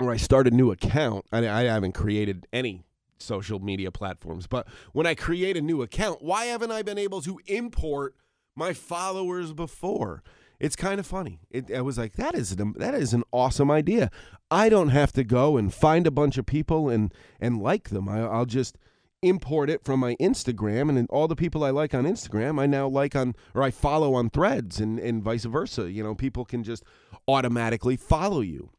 or 0.00 0.10
I 0.10 0.16
start 0.16 0.46
a 0.46 0.50
new 0.50 0.70
account, 0.70 1.26
I, 1.30 1.46
I 1.46 1.62
haven't 1.64 1.92
created 1.92 2.46
any 2.54 2.86
social 3.18 3.58
media 3.58 3.90
platforms, 3.90 4.46
but 4.46 4.66
when 4.92 5.06
I 5.06 5.14
create 5.14 5.58
a 5.58 5.62
new 5.62 5.82
account, 5.82 6.22
why 6.22 6.46
haven't 6.46 6.70
I 6.70 6.82
been 6.82 6.98
able 6.98 7.20
to 7.22 7.38
import 7.46 8.14
my 8.54 8.72
followers 8.72 9.52
before? 9.52 10.22
It's 10.58 10.76
kind 10.76 10.98
of 11.00 11.06
funny. 11.06 11.40
It, 11.50 11.72
I 11.72 11.80
was 11.82 11.98
like, 11.98 12.14
that 12.14 12.34
is 12.34 12.52
an, 12.52 12.74
that 12.78 12.94
is 12.94 13.12
an 13.12 13.24
awesome 13.32 13.70
idea. 13.70 14.10
I 14.50 14.68
don't 14.68 14.90
have 14.90 15.12
to 15.14 15.24
go 15.24 15.56
and 15.56 15.72
find 15.72 16.06
a 16.06 16.10
bunch 16.10 16.38
of 16.38 16.46
people 16.46 16.88
and 16.88 17.12
and 17.40 17.60
like 17.60 17.90
them. 17.90 18.08
I, 18.08 18.20
I'll 18.20 18.46
just 18.46 18.78
import 19.22 19.70
it 19.70 19.84
from 19.84 20.00
my 20.00 20.14
Instagram, 20.16 20.88
and 20.88 21.08
all 21.10 21.28
the 21.28 21.36
people 21.36 21.64
I 21.64 21.70
like 21.70 21.94
on 21.94 22.04
Instagram, 22.04 22.60
I 22.60 22.66
now 22.66 22.86
like 22.88 23.16
on 23.16 23.34
or 23.54 23.62
I 23.62 23.70
follow 23.70 24.14
on 24.14 24.30
Threads, 24.30 24.80
and 24.80 24.98
and 24.98 25.22
vice 25.22 25.44
versa. 25.44 25.90
You 25.90 26.02
know, 26.02 26.14
people 26.14 26.44
can 26.44 26.62
just 26.62 26.84
automatically 27.28 27.96
follow 27.96 28.40
you. 28.40 28.70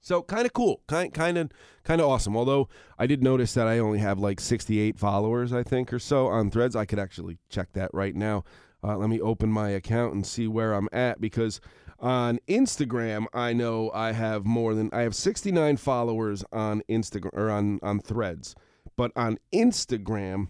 So 0.00 0.22
kind 0.22 0.44
of 0.44 0.52
cool, 0.52 0.82
kind 0.86 1.14
kind 1.14 1.38
of 1.38 1.50
kind 1.82 2.00
of 2.00 2.08
awesome. 2.08 2.36
Although 2.36 2.68
I 2.98 3.06
did 3.06 3.22
notice 3.22 3.54
that 3.54 3.66
I 3.66 3.78
only 3.78 3.98
have 4.00 4.18
like 4.18 4.38
68 4.38 4.98
followers, 4.98 5.52
I 5.52 5.62
think, 5.62 5.92
or 5.92 5.98
so 5.98 6.26
on 6.26 6.50
Threads. 6.50 6.76
I 6.76 6.84
could 6.84 6.98
actually 6.98 7.38
check 7.48 7.72
that 7.72 7.90
right 7.94 8.14
now. 8.14 8.44
Uh, 8.84 8.96
let 8.96 9.08
me 9.08 9.20
open 9.20 9.50
my 9.50 9.70
account 9.70 10.14
and 10.14 10.26
see 10.26 10.46
where 10.46 10.74
I'm 10.74 10.88
at 10.92 11.20
because 11.20 11.60
on 11.98 12.38
Instagram, 12.48 13.26
I 13.32 13.54
know 13.54 13.90
I 13.94 14.12
have 14.12 14.44
more 14.44 14.74
than 14.74 14.90
I 14.92 15.02
have 15.02 15.14
69 15.14 15.78
followers 15.78 16.44
on 16.52 16.82
Instagram 16.88 17.30
or 17.32 17.50
on 17.50 17.78
on 17.82 18.00
Threads, 18.00 18.54
but 18.96 19.10
on 19.16 19.38
Instagram, 19.52 20.48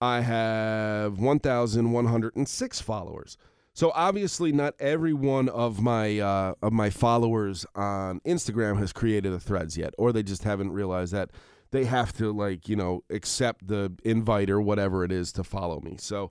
I 0.00 0.20
have 0.20 1.18
1,106 1.18 2.80
followers. 2.80 3.36
So 3.74 3.90
obviously, 3.94 4.52
not 4.52 4.74
every 4.78 5.12
one 5.12 5.48
of 5.48 5.80
my 5.80 6.20
uh, 6.20 6.54
of 6.62 6.72
my 6.72 6.90
followers 6.90 7.66
on 7.74 8.20
Instagram 8.20 8.78
has 8.78 8.92
created 8.92 9.32
a 9.32 9.40
Threads 9.40 9.76
yet, 9.76 9.94
or 9.98 10.12
they 10.12 10.22
just 10.22 10.44
haven't 10.44 10.72
realized 10.72 11.12
that 11.12 11.30
they 11.70 11.84
have 11.84 12.12
to 12.14 12.32
like 12.32 12.68
you 12.68 12.76
know 12.76 13.02
accept 13.10 13.66
the 13.66 13.92
invite 14.04 14.48
or 14.48 14.60
whatever 14.60 15.04
it 15.04 15.12
is 15.12 15.32
to 15.32 15.44
follow 15.44 15.80
me. 15.80 15.96
So 15.98 16.30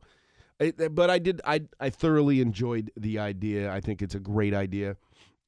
but 0.92 1.10
I 1.10 1.20
did. 1.20 1.42
I 1.46 1.62
I 1.80 1.90
thoroughly 1.90 2.42
enjoyed 2.42 2.92
the 2.96 3.20
idea. 3.20 3.72
I 3.72 3.82
think 3.82 4.02
it's 4.02 4.16
a 4.16 4.20
great 4.20 4.54
idea 4.54 4.98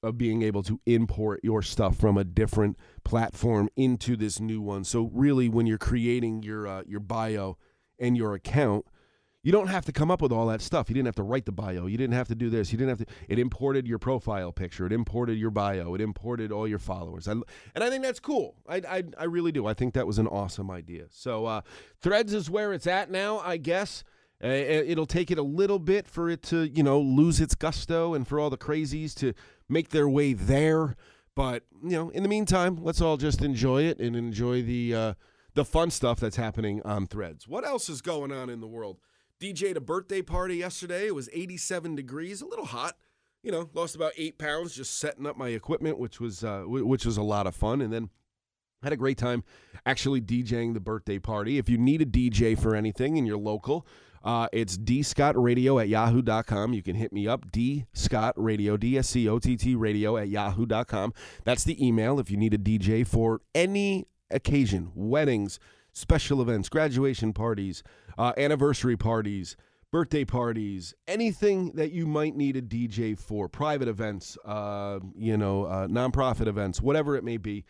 of 0.03 0.17
being 0.17 0.43
able 0.43 0.61
to 0.63 0.79
import 0.85 1.39
your 1.43 1.61
stuff 1.61 1.97
from 1.97 2.17
a 2.17 2.23
different 2.23 2.77
platform 3.03 3.69
into 3.75 4.15
this 4.15 4.39
new 4.39 4.61
one. 4.61 4.83
So 4.83 5.09
really, 5.13 5.49
when 5.49 5.65
you're 5.65 5.77
creating 5.77 6.43
your 6.43 6.67
uh, 6.67 6.83
your 6.85 6.99
bio 6.99 7.57
and 7.99 8.15
your 8.15 8.33
account, 8.33 8.85
you 9.41 9.51
don't 9.51 9.67
have 9.67 9.85
to 9.85 9.91
come 9.91 10.09
up 10.09 10.21
with 10.21 10.31
all 10.31 10.47
that 10.47 10.61
stuff. 10.61 10.89
You 10.89 10.95
didn't 10.95 11.07
have 11.07 11.15
to 11.15 11.23
write 11.23 11.45
the 11.45 11.51
bio. 11.51 11.85
You 11.85 11.97
didn't 11.97 12.15
have 12.15 12.27
to 12.29 12.35
do 12.35 12.49
this. 12.49 12.71
You 12.71 12.77
didn't 12.77 12.97
have 12.97 13.07
to. 13.07 13.13
It 13.29 13.39
imported 13.39 13.87
your 13.87 13.99
profile 13.99 14.51
picture. 14.51 14.87
It 14.87 14.91
imported 14.91 15.37
your 15.37 15.51
bio. 15.51 15.93
It 15.93 16.01
imported 16.01 16.51
all 16.51 16.67
your 16.67 16.79
followers. 16.79 17.27
I, 17.27 17.31
and 17.31 17.45
I 17.75 17.89
think 17.89 18.03
that's 18.03 18.19
cool. 18.19 18.55
I, 18.67 18.77
I, 18.87 19.03
I 19.19 19.23
really 19.25 19.51
do. 19.51 19.67
I 19.67 19.75
think 19.75 19.93
that 19.93 20.07
was 20.07 20.17
an 20.17 20.27
awesome 20.27 20.71
idea. 20.71 21.05
So 21.09 21.45
uh, 21.45 21.61
Threads 22.01 22.33
is 22.33 22.49
where 22.49 22.73
it's 22.73 22.87
at 22.87 23.11
now, 23.11 23.39
I 23.39 23.57
guess. 23.57 24.03
Uh, 24.43 24.47
it'll 24.47 25.05
take 25.05 25.31
it 25.31 25.37
a 25.37 25.43
little 25.43 25.79
bit 25.79 26.07
for 26.07 26.29
it 26.29 26.43
to, 26.43 26.67
you 26.67 26.83
know, 26.83 26.99
lose 26.99 27.39
its 27.39 27.55
gusto 27.55 28.13
and 28.13 28.27
for 28.27 28.39
all 28.39 28.49
the 28.49 28.57
crazies 28.57 29.15
to 29.15 29.33
make 29.69 29.89
their 29.89 30.09
way 30.09 30.33
there. 30.33 30.95
But 31.35 31.63
you 31.83 31.91
know, 31.91 32.09
in 32.09 32.23
the 32.23 32.29
meantime, 32.29 32.77
let's 32.81 33.01
all 33.01 33.17
just 33.17 33.41
enjoy 33.41 33.83
it 33.83 33.99
and 33.99 34.15
enjoy 34.15 34.61
the 34.61 34.95
uh, 34.95 35.13
the 35.53 35.65
fun 35.65 35.89
stuff 35.91 36.19
that's 36.19 36.35
happening 36.37 36.81
on 36.83 37.07
Threads. 37.07 37.47
What 37.47 37.65
else 37.65 37.89
is 37.89 38.01
going 38.01 38.31
on 38.31 38.49
in 38.49 38.61
the 38.61 38.67
world? 38.67 38.99
DJ'd 39.41 39.75
a 39.77 39.81
birthday 39.81 40.21
party 40.21 40.57
yesterday. 40.57 41.07
It 41.07 41.15
was 41.15 41.29
87 41.33 41.95
degrees, 41.95 42.41
a 42.41 42.45
little 42.45 42.65
hot. 42.65 42.95
You 43.43 43.51
know, 43.51 43.69
lost 43.73 43.95
about 43.95 44.13
eight 44.17 44.37
pounds 44.37 44.75
just 44.75 44.97
setting 44.97 45.25
up 45.27 45.37
my 45.37 45.49
equipment, 45.49 45.99
which 45.99 46.19
was 46.19 46.43
uh, 46.43 46.63
which 46.65 47.05
was 47.05 47.17
a 47.17 47.23
lot 47.23 47.47
of 47.47 47.55
fun. 47.55 47.81
And 47.81 47.91
then 47.91 48.09
Had 48.81 48.93
a 48.93 48.97
great 48.97 49.17
time 49.17 49.43
actually 49.85 50.21
DJing 50.21 50.73
the 50.73 50.79
birthday 50.79 51.19
party. 51.19 51.57
If 51.57 51.69
you 51.69 51.77
need 51.77 52.01
a 52.01 52.05
DJ 52.05 52.57
for 52.57 52.75
anything 52.75 53.17
and 53.17 53.27
you're 53.27 53.37
local, 53.37 53.85
uh, 54.25 54.47
it's 54.51 54.75
dscottradio 54.77 55.79
at 55.79 55.87
yahoo.com. 55.87 56.73
You 56.73 56.81
can 56.81 56.95
hit 56.95 57.13
me 57.13 57.27
up, 57.27 57.51
dscottradio, 57.51 58.79
D-S-C-O-T-T 58.79 59.75
radio 59.75 60.17
at 60.17 60.29
yahoo.com. 60.29 61.13
That's 61.43 61.63
the 61.63 61.85
email 61.85 62.19
if 62.19 62.31
you 62.31 62.37
need 62.37 62.55
a 62.55 62.57
DJ 62.57 63.05
for 63.05 63.41
any 63.53 64.07
occasion, 64.31 64.91
weddings, 64.95 65.59
special 65.93 66.41
events, 66.41 66.69
graduation 66.69 67.33
parties, 67.33 67.83
uh, 68.17 68.33
anniversary 68.35 68.97
parties, 68.97 69.55
birthday 69.91 70.25
parties, 70.25 70.95
anything 71.07 71.71
that 71.73 71.91
you 71.91 72.07
might 72.07 72.35
need 72.35 72.57
a 72.57 72.61
DJ 72.63 73.17
for, 73.17 73.47
private 73.47 73.87
events, 73.87 74.39
uh, 74.43 74.99
you 75.15 75.37
know, 75.37 75.65
uh, 75.65 75.87
nonprofit 75.87 76.47
events, 76.47 76.81
whatever 76.81 77.15
it 77.15 77.23
may 77.23 77.37
be. 77.37 77.63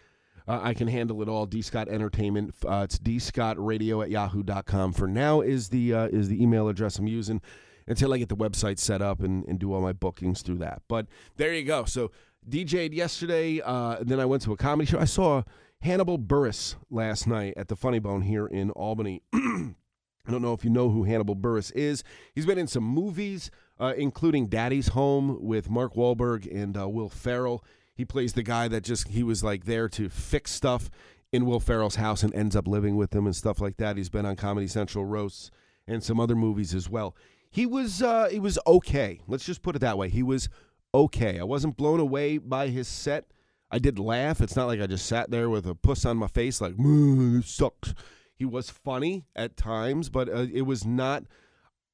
Uh, 0.47 0.59
I 0.61 0.73
can 0.73 0.87
handle 0.87 1.21
it 1.21 1.29
all. 1.29 1.45
D 1.45 1.61
Scott 1.61 1.87
Entertainment. 1.87 2.53
Uh, 2.65 2.81
it's 2.83 2.99
dscottradio 2.99 4.03
at 4.03 4.09
yahoo.com. 4.09 4.93
For 4.93 5.07
now 5.07 5.41
is 5.41 5.69
the 5.69 5.93
uh, 5.93 6.07
is 6.07 6.29
the 6.29 6.41
email 6.41 6.67
address 6.67 6.99
I'm 6.99 7.07
using 7.07 7.41
until 7.87 8.13
I 8.13 8.17
get 8.17 8.29
the 8.29 8.35
website 8.35 8.79
set 8.79 9.01
up 9.01 9.21
and, 9.21 9.45
and 9.45 9.59
do 9.59 9.73
all 9.73 9.81
my 9.81 9.93
bookings 9.93 10.41
through 10.41 10.57
that. 10.57 10.81
But 10.87 11.07
there 11.37 11.53
you 11.53 11.63
go. 11.63 11.85
So 11.85 12.11
DJ'd 12.49 12.93
yesterday. 12.93 13.61
Uh, 13.63 13.97
then 14.01 14.19
I 14.19 14.25
went 14.25 14.43
to 14.43 14.53
a 14.53 14.57
comedy 14.57 14.89
show. 14.89 14.99
I 14.99 15.05
saw 15.05 15.43
Hannibal 15.81 16.17
Buress 16.17 16.75
last 16.89 17.27
night 17.27 17.53
at 17.57 17.67
the 17.67 17.75
Funny 17.75 17.99
Bone 17.99 18.21
here 18.21 18.47
in 18.47 18.71
Albany. 18.71 19.21
I 19.33 20.31
don't 20.31 20.41
know 20.41 20.53
if 20.53 20.63
you 20.63 20.71
know 20.71 20.89
who 20.89 21.03
Hannibal 21.03 21.35
Buress 21.35 21.71
is. 21.75 22.03
He's 22.33 22.45
been 22.45 22.57
in 22.57 22.67
some 22.67 22.83
movies, 22.83 23.51
uh, 23.79 23.93
including 23.95 24.47
Daddy's 24.47 24.89
Home 24.89 25.37
with 25.39 25.69
Mark 25.69 25.93
Wahlberg 25.93 26.51
and 26.51 26.75
uh, 26.75 26.89
Will 26.89 27.09
Ferrell. 27.09 27.63
He 27.95 28.05
plays 28.05 28.33
the 28.33 28.43
guy 28.43 28.67
that 28.67 28.83
just 28.83 29.07
he 29.07 29.23
was 29.23 29.43
like 29.43 29.65
there 29.65 29.87
to 29.89 30.09
fix 30.09 30.51
stuff 30.51 30.89
in 31.31 31.45
Will 31.45 31.59
Ferrell's 31.59 31.95
house 31.95 32.23
and 32.23 32.33
ends 32.35 32.55
up 32.55 32.67
living 32.67 32.95
with 32.97 33.13
him 33.13 33.25
and 33.25 33.35
stuff 33.35 33.59
like 33.61 33.77
that. 33.77 33.97
He's 33.97 34.09
been 34.09 34.25
on 34.25 34.35
Comedy 34.35 34.67
Central 34.67 35.05
roasts 35.05 35.49
and 35.87 36.03
some 36.03 36.19
other 36.19 36.35
movies 36.35 36.73
as 36.73 36.89
well. 36.89 37.15
He 37.49 37.65
was 37.65 38.01
uh, 38.01 38.27
he 38.29 38.39
was 38.39 38.59
okay. 38.67 39.21
Let's 39.27 39.45
just 39.45 39.61
put 39.61 39.75
it 39.75 39.79
that 39.79 39.97
way. 39.97 40.09
He 40.09 40.23
was 40.23 40.49
okay. 40.93 41.39
I 41.39 41.43
wasn't 41.43 41.77
blown 41.77 41.99
away 41.99 42.37
by 42.37 42.67
his 42.67 42.87
set. 42.87 43.31
I 43.71 43.79
did 43.79 43.97
laugh. 43.97 44.41
It's 44.41 44.55
not 44.55 44.67
like 44.67 44.81
I 44.81 44.87
just 44.87 45.05
sat 45.05 45.31
there 45.31 45.49
with 45.49 45.65
a 45.65 45.75
puss 45.75 46.05
on 46.05 46.17
my 46.17 46.27
face 46.27 46.59
like, 46.59 46.75
"This 46.77 47.47
sucks." 47.47 47.93
He 48.35 48.43
was 48.43 48.69
funny 48.69 49.25
at 49.35 49.55
times, 49.55 50.09
but 50.09 50.27
uh, 50.27 50.47
it 50.53 50.63
was 50.63 50.85
not. 50.85 51.23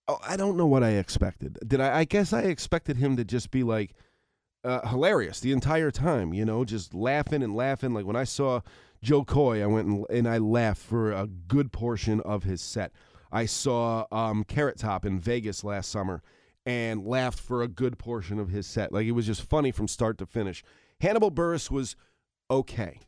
Oh, 0.07 0.17
I 0.27 0.35
don't 0.35 0.57
know 0.57 0.65
what 0.65 0.83
I 0.83 0.91
expected. 0.91 1.59
Did 1.65 1.79
I? 1.79 1.99
I 1.99 2.03
guess 2.05 2.33
I 2.33 2.41
expected 2.41 2.97
him 2.97 3.15
to 3.17 3.23
just 3.23 3.51
be 3.51 3.61
like 3.63 3.93
uh, 4.63 4.87
hilarious 4.87 5.39
the 5.39 5.51
entire 5.51 5.91
time. 5.91 6.33
You 6.33 6.45
know, 6.45 6.65
just 6.65 6.93
laughing 6.93 7.43
and 7.43 7.55
laughing. 7.55 7.93
Like 7.93 8.05
when 8.05 8.15
I 8.15 8.23
saw 8.23 8.61
Jo 9.01 9.23
Koy, 9.23 9.63
I 9.63 9.65
went 9.65 9.87
and, 9.87 10.05
and 10.09 10.27
I 10.27 10.37
laughed 10.37 10.81
for 10.81 11.11
a 11.11 11.27
good 11.27 11.71
portion 11.71 12.19
of 12.21 12.43
his 12.43 12.61
set. 12.61 12.91
I 13.31 13.45
saw 13.45 14.05
um, 14.11 14.43
Carrot 14.43 14.77
Top 14.77 15.05
in 15.05 15.19
Vegas 15.19 15.63
last 15.63 15.89
summer 15.89 16.21
and 16.65 17.05
laughed 17.05 17.39
for 17.39 17.63
a 17.63 17.67
good 17.67 17.97
portion 17.97 18.39
of 18.39 18.49
his 18.49 18.67
set. 18.67 18.91
Like 18.91 19.05
it 19.05 19.11
was 19.11 19.25
just 19.25 19.41
funny 19.41 19.71
from 19.71 19.87
start 19.87 20.17
to 20.19 20.25
finish. 20.25 20.63
Hannibal 20.99 21.31
Buress 21.31 21.71
was 21.71 21.95
okay. 22.49 22.99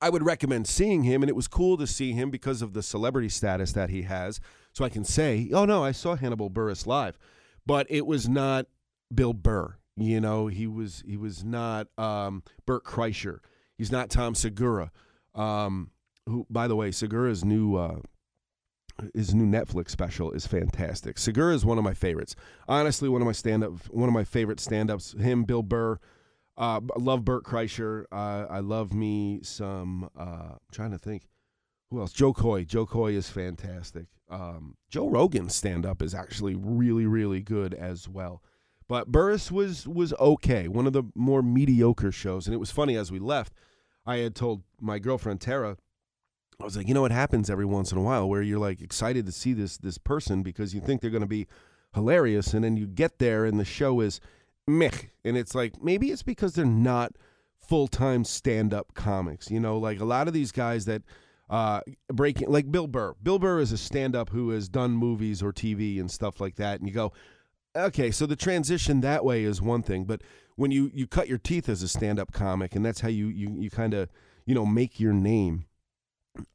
I 0.00 0.10
would 0.10 0.24
recommend 0.24 0.66
seeing 0.66 1.04
him, 1.04 1.22
and 1.22 1.30
it 1.30 1.36
was 1.36 1.46
cool 1.46 1.76
to 1.76 1.86
see 1.86 2.12
him 2.12 2.30
because 2.30 2.60
of 2.60 2.72
the 2.72 2.82
celebrity 2.82 3.28
status 3.28 3.72
that 3.72 3.88
he 3.88 4.02
has. 4.02 4.40
So 4.72 4.84
I 4.84 4.88
can 4.88 5.04
say, 5.04 5.48
oh 5.52 5.64
no, 5.64 5.84
I 5.84 5.92
saw 5.92 6.16
Hannibal 6.16 6.50
Buress 6.50 6.86
live, 6.86 7.16
but 7.64 7.86
it 7.88 8.04
was 8.04 8.28
not 8.28 8.66
Bill 9.14 9.32
Burr. 9.32 9.76
You 9.96 10.20
know, 10.20 10.46
he 10.46 10.66
was 10.66 11.02
he 11.06 11.16
was 11.16 11.44
not 11.44 11.88
um, 11.98 12.42
Bert 12.66 12.84
Kreischer. 12.84 13.38
He's 13.78 13.92
not 13.92 14.10
Tom 14.10 14.34
Segura. 14.34 14.90
Um, 15.34 15.90
who, 16.26 16.46
by 16.50 16.68
the 16.68 16.76
way, 16.76 16.90
Segura's 16.90 17.44
new 17.44 17.76
uh, 17.76 18.00
his 19.14 19.34
new 19.34 19.46
Netflix 19.46 19.90
special 19.90 20.32
is 20.32 20.46
fantastic. 20.46 21.18
Segura 21.18 21.54
is 21.54 21.64
one 21.64 21.78
of 21.78 21.84
my 21.84 21.94
favorites. 21.94 22.36
Honestly, 22.68 23.08
one 23.08 23.22
of 23.22 23.26
my 23.26 23.32
stand 23.32 23.64
up, 23.64 23.72
one 23.88 24.08
of 24.08 24.14
my 24.14 24.24
favorite 24.24 24.60
stand 24.60 24.90
ups. 24.90 25.12
Him, 25.12 25.44
Bill 25.44 25.62
Burr. 25.62 25.98
Uh, 26.58 26.80
I 26.96 27.00
love 27.00 27.24
Bert 27.24 27.44
Kreischer. 27.44 28.04
Uh, 28.10 28.46
I 28.48 28.60
love 28.60 28.94
me 28.94 29.40
some. 29.42 30.10
Uh, 30.18 30.52
I'm 30.52 30.58
trying 30.72 30.92
to 30.92 30.98
think. 30.98 31.28
Who 31.90 32.00
else? 32.00 32.12
Jo 32.12 32.32
Koy. 32.32 32.64
Jo 32.64 32.86
Koy 32.86 33.12
is 33.12 33.28
fantastic. 33.28 34.06
Um, 34.28 34.76
Joe 34.90 35.08
Rogan's 35.08 35.54
stand 35.54 35.86
up 35.86 36.02
is 36.02 36.14
actually 36.14 36.54
really, 36.54 37.06
really 37.06 37.42
good 37.42 37.74
as 37.74 38.08
well. 38.08 38.42
But 38.88 39.10
Buress 39.10 39.50
was 39.50 39.86
was 39.86 40.12
okay. 40.14 40.68
One 40.68 40.86
of 40.86 40.92
the 40.92 41.04
more 41.14 41.42
mediocre 41.42 42.12
shows, 42.12 42.46
and 42.46 42.54
it 42.54 42.58
was 42.58 42.70
funny 42.70 42.96
as 42.96 43.10
we 43.10 43.18
left. 43.18 43.52
I 44.06 44.18
had 44.18 44.36
told 44.36 44.62
my 44.80 45.00
girlfriend 45.00 45.40
Tara, 45.40 45.76
I 46.60 46.64
was 46.64 46.76
like, 46.76 46.86
you 46.86 46.94
know, 46.94 47.04
it 47.04 47.12
happens 47.12 47.50
every 47.50 47.64
once 47.64 47.90
in 47.90 47.98
a 47.98 48.02
while 48.02 48.28
where 48.28 48.42
you're 48.42 48.58
like 48.58 48.80
excited 48.80 49.26
to 49.26 49.32
see 49.32 49.52
this 49.52 49.76
this 49.76 49.98
person 49.98 50.42
because 50.42 50.74
you 50.74 50.80
think 50.80 51.00
they're 51.00 51.10
going 51.10 51.20
to 51.20 51.26
be 51.26 51.46
hilarious, 51.94 52.54
and 52.54 52.64
then 52.64 52.76
you 52.76 52.86
get 52.86 53.18
there 53.18 53.44
and 53.44 53.58
the 53.58 53.64
show 53.64 54.00
is 54.00 54.20
meh, 54.68 54.90
and 55.24 55.36
it's 55.36 55.54
like 55.54 55.82
maybe 55.82 56.10
it's 56.10 56.22
because 56.22 56.54
they're 56.54 56.64
not 56.64 57.12
full 57.58 57.88
time 57.88 58.24
stand 58.24 58.72
up 58.72 58.94
comics. 58.94 59.50
You 59.50 59.60
know, 59.60 59.78
like 59.78 60.00
a 60.00 60.04
lot 60.04 60.28
of 60.28 60.34
these 60.34 60.52
guys 60.52 60.84
that 60.84 61.02
uh 61.50 61.80
breaking 62.08 62.50
like 62.50 62.70
Bill 62.70 62.86
Burr. 62.86 63.14
Bill 63.22 63.38
Burr 63.38 63.60
is 63.60 63.72
a 63.72 63.78
stand 63.78 64.14
up 64.16 64.30
who 64.30 64.50
has 64.50 64.68
done 64.68 64.92
movies 64.92 65.42
or 65.42 65.52
TV 65.52 65.98
and 65.98 66.10
stuff 66.10 66.40
like 66.40 66.54
that, 66.56 66.78
and 66.78 66.88
you 66.88 66.94
go, 66.94 67.12
okay, 67.76 68.10
so 68.10 68.26
the 68.26 68.36
transition 68.36 69.00
that 69.02 69.24
way 69.24 69.44
is 69.44 69.60
one 69.60 69.82
thing, 69.82 70.04
but 70.04 70.22
when 70.56 70.70
you 70.70 70.90
you 70.92 71.06
cut 71.06 71.28
your 71.28 71.38
teeth 71.38 71.68
as 71.68 71.82
a 71.82 71.88
stand-up 71.88 72.32
comic 72.32 72.74
and 72.74 72.84
that's 72.84 73.00
how 73.00 73.08
you 73.08 73.28
you, 73.28 73.54
you 73.56 73.70
kind 73.70 73.94
of 73.94 74.08
you 74.44 74.54
know 74.54 74.66
make 74.66 74.98
your 74.98 75.12
name 75.12 75.66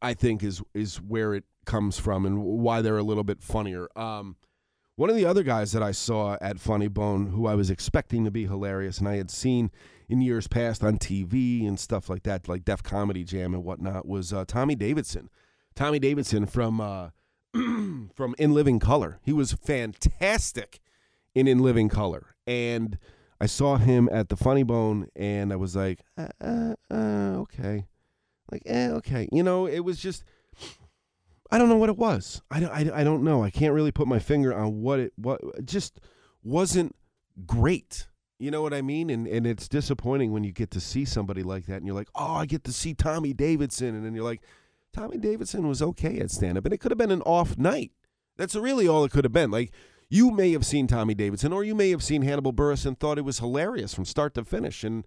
i 0.01 0.13
think 0.13 0.43
is 0.43 0.61
is 0.73 0.99
where 0.99 1.33
it 1.33 1.45
comes 1.65 1.97
from 1.97 2.25
and 2.25 2.43
why 2.43 2.81
they're 2.81 2.97
a 2.97 3.03
little 3.03 3.23
bit 3.23 3.41
funnier. 3.41 3.87
Um, 3.95 4.35
one 4.95 5.11
of 5.11 5.15
the 5.15 5.25
other 5.25 5.43
guys 5.43 5.71
that 5.71 5.81
i 5.81 5.91
saw 5.91 6.37
at 6.41 6.59
funny 6.59 6.87
bone 6.87 7.27
who 7.27 7.47
i 7.47 7.55
was 7.55 7.69
expecting 7.69 8.25
to 8.25 8.31
be 8.31 8.45
hilarious 8.45 8.97
and 8.97 9.07
i 9.07 9.15
had 9.15 9.31
seen 9.31 9.71
in 10.09 10.21
years 10.21 10.47
past 10.47 10.83
on 10.83 10.97
tv 10.97 11.67
and 11.67 11.79
stuff 11.79 12.09
like 12.09 12.23
that 12.23 12.47
like 12.49 12.65
def 12.65 12.83
comedy 12.83 13.23
jam 13.23 13.53
and 13.53 13.63
whatnot 13.63 14.07
was 14.07 14.33
uh, 14.33 14.43
tommy 14.45 14.75
davidson. 14.75 15.29
Tommy 15.73 15.99
davidson 15.99 16.45
from 16.45 16.81
uh, 16.81 17.09
from 17.53 18.35
in 18.37 18.53
living 18.53 18.79
color. 18.79 19.19
He 19.23 19.31
was 19.31 19.53
fantastic 19.53 20.81
in 21.35 21.47
In 21.47 21.59
Living 21.59 21.89
Color. 21.89 22.35
And 22.45 22.97
I 23.39 23.45
saw 23.45 23.77
him 23.77 24.09
at 24.11 24.29
the 24.29 24.35
Funny 24.35 24.63
Bone, 24.63 25.07
and 25.15 25.51
I 25.51 25.55
was 25.55 25.75
like, 25.75 26.01
uh, 26.17 26.27
uh, 26.39 26.75
uh, 26.91 27.35
okay. 27.39 27.88
Like, 28.51 28.63
eh, 28.65 28.89
okay. 28.89 29.27
You 29.31 29.43
know, 29.43 29.65
it 29.65 29.79
was 29.79 30.00
just, 30.00 30.23
I 31.50 31.57
don't 31.57 31.69
know 31.69 31.77
what 31.77 31.89
it 31.89 31.97
was. 31.97 32.41
I 32.51 32.63
I, 32.65 33.01
I 33.01 33.03
don't 33.03 33.23
know. 33.23 33.43
I 33.43 33.50
can't 33.50 33.73
really 33.73 33.91
put 33.91 34.07
my 34.07 34.19
finger 34.19 34.53
on 34.53 34.81
what 34.81 35.00
it, 35.00 35.13
what, 35.15 35.41
it 35.57 35.65
just 35.65 36.00
wasn't 36.43 36.95
great. 37.45 38.07
You 38.39 38.51
know 38.51 38.61
what 38.61 38.73
I 38.73 38.81
mean? 38.81 39.09
And 39.09 39.27
and 39.27 39.45
it's 39.45 39.67
disappointing 39.67 40.31
when 40.31 40.43
you 40.43 40.51
get 40.51 40.71
to 40.71 40.79
see 40.79 41.05
somebody 41.05 41.43
like 41.43 41.67
that 41.67 41.77
and 41.77 41.85
you're 41.85 41.95
like, 41.95 42.09
oh, 42.15 42.33
I 42.33 42.45
get 42.45 42.63
to 42.65 42.73
see 42.73 42.93
Tommy 42.93 43.33
Davidson. 43.33 43.95
And 43.95 44.05
then 44.05 44.15
you're 44.15 44.23
like, 44.23 44.41
Tommy 44.93 45.17
Davidson 45.17 45.67
was 45.67 45.81
okay 45.81 46.19
at 46.19 46.31
stand 46.31 46.57
up. 46.57 46.65
And 46.65 46.73
it 46.73 46.79
could 46.79 46.91
have 46.91 46.97
been 46.97 47.11
an 47.11 47.21
off 47.21 47.57
night. 47.57 47.91
That's 48.38 48.55
really 48.55 48.88
all 48.88 49.03
it 49.05 49.11
could 49.11 49.25
have 49.25 49.33
been. 49.33 49.51
Like, 49.51 49.71
you 50.11 50.29
may 50.29 50.51
have 50.51 50.65
seen 50.65 50.87
Tommy 50.87 51.13
Davidson 51.13 51.53
or 51.53 51.63
you 51.63 51.73
may 51.73 51.89
have 51.89 52.03
seen 52.03 52.21
Hannibal 52.21 52.51
Buress 52.51 52.85
and 52.85 52.99
thought 52.99 53.17
it 53.17 53.23
was 53.23 53.39
hilarious 53.39 53.93
from 53.93 54.03
start 54.03 54.33
to 54.33 54.43
finish. 54.43 54.83
And, 54.83 55.05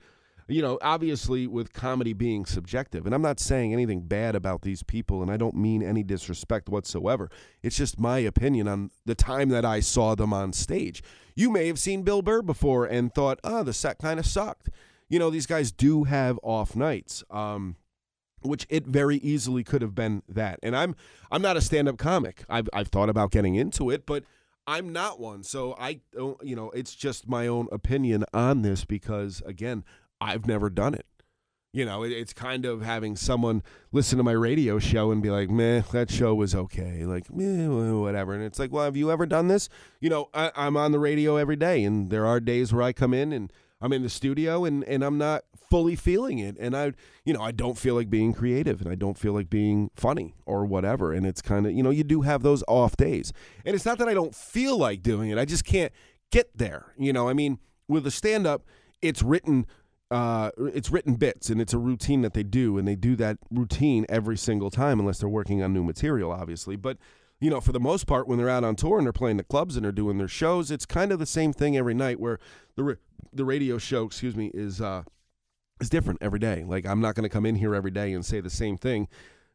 you 0.49 0.62
know, 0.62 0.78
obviously 0.80 1.46
with 1.46 1.75
comedy 1.75 2.14
being 2.14 2.46
subjective, 2.46 3.04
and 3.04 3.14
I'm 3.14 3.20
not 3.20 3.38
saying 3.38 3.75
anything 3.75 4.00
bad 4.00 4.34
about 4.34 4.62
these 4.62 4.82
people, 4.82 5.20
and 5.20 5.30
I 5.30 5.37
don't 5.37 5.56
mean 5.56 5.82
any 5.82 6.02
disrespect 6.02 6.70
whatsoever. 6.70 7.30
It's 7.62 7.76
just 7.76 8.00
my 8.00 8.18
opinion 8.18 8.66
on 8.66 8.90
the 9.04 9.14
time 9.14 9.50
that 9.50 9.66
I 9.66 9.80
saw 9.80 10.14
them 10.14 10.32
on 10.32 10.54
stage. 10.54 11.02
You 11.37 11.50
may 11.50 11.66
have 11.66 11.78
seen 11.78 12.02
Bill 12.02 12.23
Burr 12.23 12.40
before 12.40 12.87
and 12.87 13.14
thought, 13.14 13.40
oh, 13.44 13.62
the 13.62 13.75
set 13.75 13.99
kind 13.99 14.18
of 14.18 14.25
sucked. 14.25 14.70
You 15.11 15.18
know, 15.18 15.28
these 15.28 15.46
guys 15.46 15.70
do 15.70 16.04
have 16.04 16.40
off 16.42 16.75
nights. 16.75 17.23
Um, 17.30 17.76
which 18.40 18.66
it 18.68 18.87
very 18.87 19.16
easily 19.16 19.64
could 19.64 19.80
have 19.80 19.94
been 19.94 20.23
that. 20.28 20.58
And 20.62 20.76
I'm 20.76 20.94
I'm 21.30 21.40
not 21.40 21.56
a 21.56 21.62
stand-up 21.62 21.96
comic. 21.96 22.44
I've 22.49 22.68
I've 22.75 22.88
thought 22.88 23.08
about 23.08 23.30
getting 23.30 23.54
into 23.54 23.88
it, 23.88 24.04
but 24.04 24.25
I'm 24.66 24.92
not 24.92 25.21
one. 25.21 25.42
So 25.42 25.75
I 25.78 26.00
don't, 26.12 26.38
you 26.42 26.56
know, 26.56 26.71
it's 26.71 26.94
just 26.94 27.28
my 27.28 27.47
own 27.47 27.68
opinion 27.71 28.25
on 28.33 28.62
this 28.62 28.85
because, 28.85 29.42
again, 29.44 29.85
I've 30.21 30.47
never 30.47 30.71
done 30.71 30.94
it. 30.94 31.06
You 31.73 31.85
know, 31.85 32.04
it, 32.04 32.12
it's 32.12 32.33
kind 32.33 32.64
of 32.64 32.83
having 32.83 33.16
someone 33.16 33.62
listen 33.90 34.16
to 34.18 34.25
my 34.25 34.33
radio 34.33 34.78
show 34.78 35.11
and 35.11 35.23
be 35.23 35.30
like, 35.30 35.50
meh, 35.50 35.83
that 35.92 36.11
show 36.11 36.35
was 36.35 36.54
okay. 36.54 37.04
Like, 37.04 37.33
meh, 37.35 37.68
whatever. 37.68 38.33
And 38.33 38.44
it's 38.44 38.59
like, 38.59 38.73
well, 38.73 38.85
have 38.85 38.97
you 38.97 39.11
ever 39.11 39.26
done 39.26 39.49
this? 39.49 39.68
You 40.00 40.09
know, 40.09 40.28
I, 40.33 40.52
I'm 40.54 40.76
on 40.76 40.92
the 40.92 41.00
radio 41.00 41.37
every 41.37 41.56
day, 41.56 41.83
and 41.83 42.11
there 42.11 42.26
are 42.26 42.38
days 42.38 42.73
where 42.73 42.83
I 42.83 42.92
come 42.92 43.12
in 43.12 43.33
and 43.33 43.52
I'm 43.80 43.92
in 43.92 44.02
the 44.02 44.09
studio 44.09 44.64
and, 44.64 44.85
and 44.85 45.04
I'm 45.04 45.18
not 45.18 45.44
fully 45.75 45.97
feeling 45.97 46.38
it. 46.38 46.57
And 46.61 46.76
I, 46.76 46.93
you 47.25 47.35
know, 47.35 47.43
I 47.43 47.50
don't 47.50 47.76
feel 47.76 47.97
like 47.97 48.09
being 48.09 48.33
creative 48.33 48.81
and 48.81 48.88
I 48.88 48.95
don't 48.95 49.19
feel 49.19 49.33
like 49.33 49.50
being 49.50 49.90
funny 49.97 50.37
or 50.47 50.64
whatever. 50.64 51.12
And 51.12 51.26
it's 51.26 51.43
kind 51.43 51.66
of, 51.66 51.73
you 51.73 51.83
know, 51.83 51.90
you 51.90 52.04
do 52.04 52.23
have 52.23 52.45
those 52.45 52.62
off 52.69 52.97
days. 52.97 53.33
And 53.64 53.75
it's 53.75 53.85
not 53.85 53.99
that 53.99 54.09
I 54.09 54.14
don't 54.14 54.33
feel 54.37 54.78
like 54.78 55.02
doing 55.02 55.31
it, 55.31 55.37
I 55.37 55.45
just 55.45 55.64
can't 55.64 55.93
get 56.31 56.57
there. 56.57 56.93
You 56.97 57.12
know, 57.12 57.28
I 57.28 57.33
mean, 57.33 57.59
with 57.88 58.07
a 58.07 58.12
stand 58.12 58.47
up, 58.47 58.62
it's 59.02 59.21
written 59.21 59.66
uh, 60.12 60.52
it's 60.59 60.93
written 60.93 61.14
bits 61.14 61.50
and 61.50 61.61
it's 61.61 61.75
a 61.75 61.78
routine 61.78 62.21
that 62.21 62.35
they 62.35 62.45
do 62.45 62.78
and 62.78 62.87
they 62.87 62.95
do 62.95 63.16
that 63.16 63.38
routine 63.50 64.07
every 64.09 64.37
single 64.37 64.71
time 64.71 65.00
unless 65.00 65.19
they're 65.19 65.28
working 65.28 65.61
on 65.61 65.73
new 65.73 65.83
material 65.83 66.31
obviously 66.31 66.76
but 66.76 66.99
you 67.40 67.50
know 67.50 67.61
for 67.61 67.73
the 67.73 67.81
most 67.81 68.07
part 68.07 68.28
when 68.28 68.38
they're 68.38 68.50
out 68.50 68.62
on 68.62 68.76
tour 68.76 68.99
and 68.99 69.07
they're 69.07 69.12
playing 69.12 69.38
the 69.38 69.43
clubs 69.43 69.75
and 69.75 69.85
they're 69.85 69.90
doing 69.90 70.19
their 70.19 70.28
shows 70.28 70.71
it's 70.71 70.87
kind 70.87 71.11
of 71.11 71.19
the 71.19 71.26
same 71.26 71.52
thing 71.52 71.76
every 71.76 71.95
night 71.95 72.21
where 72.21 72.38
the 72.76 72.97
the 73.33 73.47
radio 73.47 73.76
show 73.76 74.04
excuse 74.04 74.37
me 74.37 74.52
is 74.54 74.81
uh 74.81 75.02
is 75.81 75.88
different 75.88 76.19
every 76.23 76.38
day 76.38 76.64
like 76.66 76.87
i'm 76.87 77.00
not 77.00 77.14
going 77.14 77.23
to 77.23 77.28
come 77.28 77.47
in 77.47 77.57
here 77.57 77.75
every 77.75 77.90
day 77.90 78.12
and 78.12 78.25
say 78.25 78.40
the 78.40 78.50
same 78.50 78.76
thing 78.76 79.09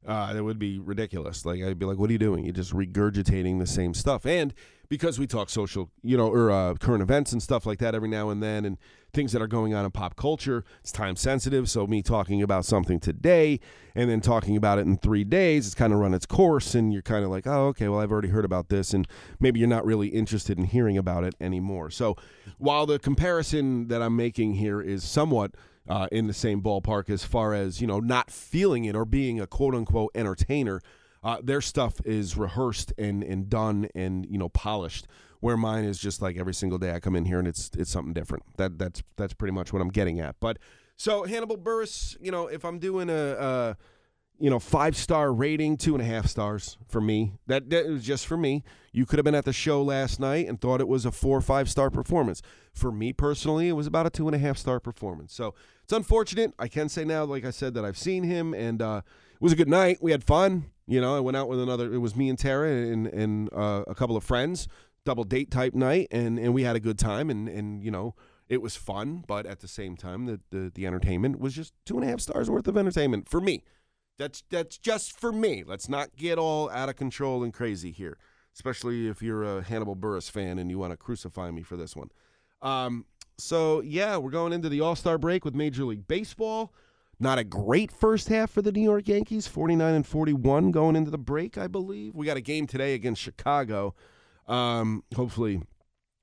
uh, 0.07 0.33
that 0.33 0.43
would 0.43 0.59
be 0.59 0.79
ridiculous. 0.79 1.45
Like 1.45 1.61
I'd 1.61 1.77
be 1.77 1.85
like, 1.85 1.97
"What 1.97 2.09
are 2.09 2.13
you 2.13 2.19
doing? 2.19 2.45
You're 2.45 2.53
just 2.53 2.73
regurgitating 2.73 3.59
the 3.59 3.67
same 3.67 3.93
stuff." 3.93 4.25
And 4.25 4.53
because 4.87 5.19
we 5.19 5.27
talk 5.27 5.49
social, 5.49 5.91
you 6.01 6.17
know, 6.17 6.29
or 6.29 6.49
uh, 6.49 6.73
current 6.75 7.03
events 7.03 7.31
and 7.31 7.43
stuff 7.43 7.65
like 7.65 7.79
that 7.79 7.93
every 7.93 8.07
now 8.07 8.29
and 8.29 8.41
then, 8.41 8.65
and 8.65 8.77
things 9.13 9.33
that 9.33 9.41
are 9.41 9.47
going 9.47 9.73
on 9.73 9.83
in 9.85 9.91
pop 9.91 10.15
culture, 10.15 10.63
it's 10.79 10.91
time 10.91 11.15
sensitive. 11.15 11.69
So 11.69 11.85
me 11.85 12.01
talking 12.01 12.41
about 12.41 12.63
something 12.65 12.99
today 12.99 13.59
and 13.93 14.09
then 14.09 14.21
talking 14.21 14.55
about 14.55 14.79
it 14.79 14.87
in 14.87 14.97
three 14.97 15.23
days, 15.23 15.65
it's 15.65 15.75
kind 15.75 15.91
of 15.91 15.99
run 15.99 16.13
its 16.13 16.25
course, 16.25 16.75
and 16.75 16.93
you're 16.93 17.01
kind 17.01 17.25
of 17.25 17.29
like, 17.29 17.45
"Oh, 17.45 17.67
okay, 17.67 17.89
well, 17.89 17.99
I've 17.99 18.11
already 18.11 18.29
heard 18.29 18.45
about 18.45 18.69
this," 18.69 18.93
and 18.93 19.05
maybe 19.39 19.59
you're 19.59 19.67
not 19.67 19.85
really 19.85 20.07
interested 20.07 20.57
in 20.57 20.63
hearing 20.65 20.97
about 20.97 21.25
it 21.25 21.35
anymore. 21.41 21.89
So 21.91 22.15
while 22.57 22.85
the 22.85 22.99
comparison 22.99 23.89
that 23.89 24.01
I'm 24.01 24.15
making 24.15 24.55
here 24.55 24.81
is 24.81 25.03
somewhat 25.03 25.55
uh, 25.89 26.07
in 26.11 26.27
the 26.27 26.33
same 26.33 26.61
ballpark 26.61 27.09
as 27.09 27.23
far 27.23 27.53
as 27.53 27.81
you 27.81 27.87
know 27.87 27.99
not 27.99 28.31
feeling 28.31 28.85
it 28.85 28.95
or 28.95 29.05
being 29.05 29.41
a 29.41 29.47
quote 29.47 29.75
unquote 29.75 30.11
entertainer. 30.15 30.81
Uh, 31.21 31.37
their 31.43 31.59
stuff 31.59 31.95
is 32.05 32.37
rehearsed 32.37 32.93
and, 32.97 33.23
and 33.23 33.49
done 33.49 33.89
and 33.93 34.25
you 34.29 34.37
know 34.37 34.49
polished. 34.49 35.07
Where 35.41 35.57
mine 35.57 35.85
is 35.85 35.99
just 35.99 36.21
like 36.21 36.37
every 36.37 36.53
single 36.53 36.77
day 36.77 36.93
I 36.93 36.99
come 36.99 37.15
in 37.15 37.25
here 37.25 37.39
and 37.39 37.47
it's 37.47 37.71
it's 37.77 37.89
something 37.89 38.13
different. 38.13 38.43
That 38.57 38.77
that's 38.77 39.01
that's 39.17 39.33
pretty 39.33 39.53
much 39.53 39.73
what 39.73 39.81
I'm 39.81 39.89
getting 39.89 40.19
at. 40.19 40.35
But 40.39 40.59
so 40.95 41.23
Hannibal 41.23 41.57
Buress, 41.57 42.17
you 42.21 42.29
know, 42.29 42.47
if 42.47 42.65
I'm 42.65 42.77
doing 42.77 43.09
a, 43.09 43.13
a 43.13 43.77
you 44.39 44.49
know, 44.49 44.59
five 44.59 44.95
star 44.95 45.33
rating, 45.33 45.77
two 45.77 45.93
and 45.93 46.01
a 46.01 46.05
half 46.05 46.25
stars 46.25 46.77
for 46.87 47.01
me. 47.01 47.33
That, 47.47 47.69
that 47.69 47.87
was 47.87 48.03
just 48.03 48.25
for 48.25 48.37
me. 48.37 48.63
You 48.93 49.05
could 49.05 49.19
have 49.19 49.25
been 49.25 49.35
at 49.35 49.45
the 49.45 49.53
show 49.53 49.83
last 49.83 50.19
night 50.19 50.47
and 50.47 50.59
thought 50.59 50.79
it 50.79 50.87
was 50.87 51.05
a 51.05 51.11
four 51.11 51.37
or 51.37 51.41
five 51.41 51.69
star 51.69 51.89
performance. 51.89 52.41
For 52.73 52.91
me 52.91 53.11
personally, 53.11 53.67
it 53.67 53.73
was 53.73 53.85
about 53.85 54.07
a 54.07 54.09
two 54.09 54.27
and 54.27 54.35
a 54.35 54.39
half 54.39 54.57
star 54.57 54.79
performance. 54.79 55.33
So 55.33 55.53
it's 55.89 55.97
unfortunate. 55.97 56.53
I 56.59 56.67
can 56.67 56.87
say 56.87 57.03
now, 57.03 57.23
like 57.23 57.43
I 57.43 57.49
said, 57.49 57.73
that 57.73 57.83
I've 57.83 57.97
seen 57.97 58.23
him 58.23 58.53
and 58.53 58.79
uh, 58.79 59.01
it 59.33 59.41
was 59.41 59.53
a 59.53 59.55
good 59.55 59.67
night. 59.67 59.97
We 60.01 60.11
had 60.11 60.23
fun. 60.23 60.69
You 60.85 61.01
know, 61.01 61.17
I 61.17 61.19
went 61.19 61.35
out 61.35 61.49
with 61.49 61.59
another, 61.59 61.91
it 61.91 61.97
was 61.97 62.15
me 62.15 62.29
and 62.29 62.37
Tara 62.37 62.69
and, 62.69 63.07
and 63.07 63.51
uh, 63.51 63.85
a 63.87 63.95
couple 63.95 64.15
of 64.15 64.23
friends, 64.23 64.67
double 65.03 65.23
date 65.23 65.49
type 65.49 65.73
night, 65.73 66.07
and, 66.11 66.37
and 66.37 66.53
we 66.53 66.61
had 66.61 66.75
a 66.75 66.79
good 66.79 66.99
time. 66.99 67.31
And, 67.31 67.49
and, 67.49 67.83
you 67.83 67.89
know, 67.89 68.13
it 68.47 68.61
was 68.61 68.75
fun, 68.75 69.23
but 69.27 69.47
at 69.47 69.61
the 69.61 69.67
same 69.67 69.97
time, 69.97 70.27
the, 70.27 70.39
the, 70.51 70.71
the 70.75 70.85
entertainment 70.85 71.39
was 71.39 71.55
just 71.55 71.73
two 71.87 71.95
and 71.95 72.05
a 72.05 72.07
half 72.07 72.21
stars 72.21 72.51
worth 72.51 72.67
of 72.67 72.77
entertainment 72.77 73.27
for 73.27 73.41
me. 73.41 73.63
That's 74.19 74.43
that's 74.51 74.77
just 74.77 75.19
for 75.19 75.31
me. 75.31 75.63
Let's 75.65 75.89
not 75.89 76.15
get 76.15 76.37
all 76.37 76.69
out 76.69 76.89
of 76.89 76.97
control 76.97 77.43
and 77.43 77.51
crazy 77.51 77.91
here, 77.91 78.19
especially 78.53 79.07
if 79.07 79.23
you're 79.23 79.43
a 79.43 79.63
Hannibal 79.63 79.95
Buress 79.95 80.29
fan 80.29 80.59
and 80.59 80.69
you 80.69 80.77
want 80.77 80.91
to 80.91 80.97
crucify 80.97 81.49
me 81.49 81.63
for 81.63 81.77
this 81.77 81.95
one. 81.95 82.09
Um, 82.61 83.05
so 83.39 83.81
yeah, 83.81 84.17
we're 84.17 84.31
going 84.31 84.53
into 84.53 84.69
the 84.69 84.81
All 84.81 84.95
Star 84.95 85.17
break 85.17 85.45
with 85.45 85.55
Major 85.55 85.85
League 85.85 86.07
Baseball. 86.07 86.73
Not 87.19 87.37
a 87.37 87.43
great 87.43 87.91
first 87.91 88.29
half 88.29 88.49
for 88.49 88.61
the 88.61 88.71
New 88.71 88.83
York 88.83 89.07
Yankees, 89.07 89.45
49 89.45 89.93
and 89.93 90.07
41 90.07 90.71
going 90.71 90.95
into 90.95 91.11
the 91.11 91.17
break, 91.17 91.57
I 91.57 91.67
believe. 91.67 92.15
We 92.15 92.25
got 92.25 92.37
a 92.37 92.41
game 92.41 92.65
today 92.65 92.93
against 92.93 93.21
Chicago. 93.21 93.93
Um, 94.47 95.03
hopefully, 95.15 95.61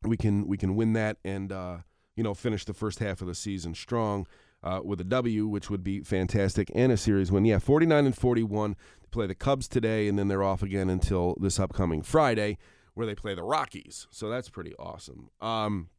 we 0.03 0.17
can 0.17 0.47
we 0.47 0.57
can 0.57 0.75
win 0.75 0.95
that 0.95 1.19
and 1.25 1.53
uh, 1.53 1.79
you 2.17 2.25
know 2.25 2.35
finish 2.35 2.65
the 2.65 2.75
first 2.75 2.99
half 2.99 3.21
of 3.21 3.27
the 3.27 3.35
season 3.35 3.75
strong 3.75 4.27
uh, 4.63 4.81
with 4.83 5.01
a 5.01 5.05
W, 5.05 5.47
which 5.47 5.71
would 5.71 5.85
be 5.85 6.01
fantastic, 6.01 6.71
and 6.75 6.91
a 6.91 6.97
series 6.97 7.31
win. 7.31 7.45
Yeah, 7.45 7.59
49 7.59 8.07
and 8.07 8.17
41. 8.17 8.77
They 9.03 9.09
play 9.11 9.27
the 9.27 9.35
Cubs 9.35 9.69
today, 9.69 10.09
and 10.09 10.19
then 10.19 10.29
they're 10.29 10.43
off 10.43 10.63
again 10.63 10.91
until 10.91 11.37
this 11.41 11.61
upcoming 11.61 12.03
Friday, 12.03 12.59
where 12.95 13.07
they 13.07 13.15
play 13.15 13.35
the 13.35 13.43
Rockies. 13.43 14.07
So 14.11 14.29
that's 14.29 14.49
pretty 14.49 14.75
awesome. 14.79 15.31
Um, 15.41 15.91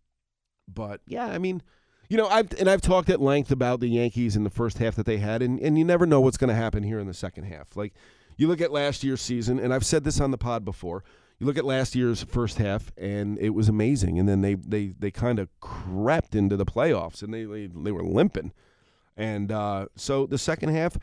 but 0.67 1.01
yeah, 1.08 1.27
I 1.27 1.38
mean, 1.38 1.62
you 2.10 2.17
know, 2.17 2.27
I've 2.27 2.51
and 2.60 2.69
I've 2.69 2.82
talked 2.82 3.10
at 3.10 3.21
length 3.21 3.51
about 3.51 3.80
the 3.80 3.89
Yankees 3.89 4.36
in 4.36 4.43
the 4.43 4.49
first 4.49 4.77
half 4.77 4.95
that 4.95 5.06
they 5.06 5.17
had, 5.17 5.41
and, 5.41 5.60
and 5.60 5.77
you 5.77 5.86
never 5.86 6.06
know 6.06 6.21
what's 6.21 6.38
going 6.38 6.49
to 6.49 6.56
happen 6.56 6.84
here 6.84 6.99
in 6.99 7.08
the 7.08 7.13
second 7.13 7.45
half. 7.45 7.75
Like 7.75 7.93
you 8.38 8.47
look 8.47 8.62
at 8.62 8.71
last 8.71 9.03
year's 9.03 9.21
season, 9.21 9.60
and 9.60 9.73
I've 9.73 9.86
said 9.86 10.03
this 10.03 10.19
on 10.19 10.32
the 10.32 10.38
pod 10.38 10.63
before 10.63 11.03
you 11.39 11.45
look 11.45 11.58
at 11.58 11.65
last 11.65 11.95
year's 11.95 12.23
first 12.23 12.58
half, 12.58 12.91
and 12.97 13.38
it 13.39 13.51
was 13.51 13.69
amazing. 13.69 14.19
And 14.19 14.27
then 14.27 14.41
they 14.41 14.56
they 14.56 14.88
they 14.97 15.12
kind 15.12 15.39
of 15.39 15.49
crept 15.60 16.36
into 16.36 16.58
the 16.58 16.65
playoffs, 16.65 17.21
and 17.21 17.34
they 17.34 17.43
they, 17.45 17.67
they 17.67 17.91
were 17.91 18.03
limping. 18.03 18.53
And 19.15 19.51
uh, 19.51 19.88
so 19.95 20.25
the 20.25 20.38
second 20.38 20.69
half, 20.69 20.97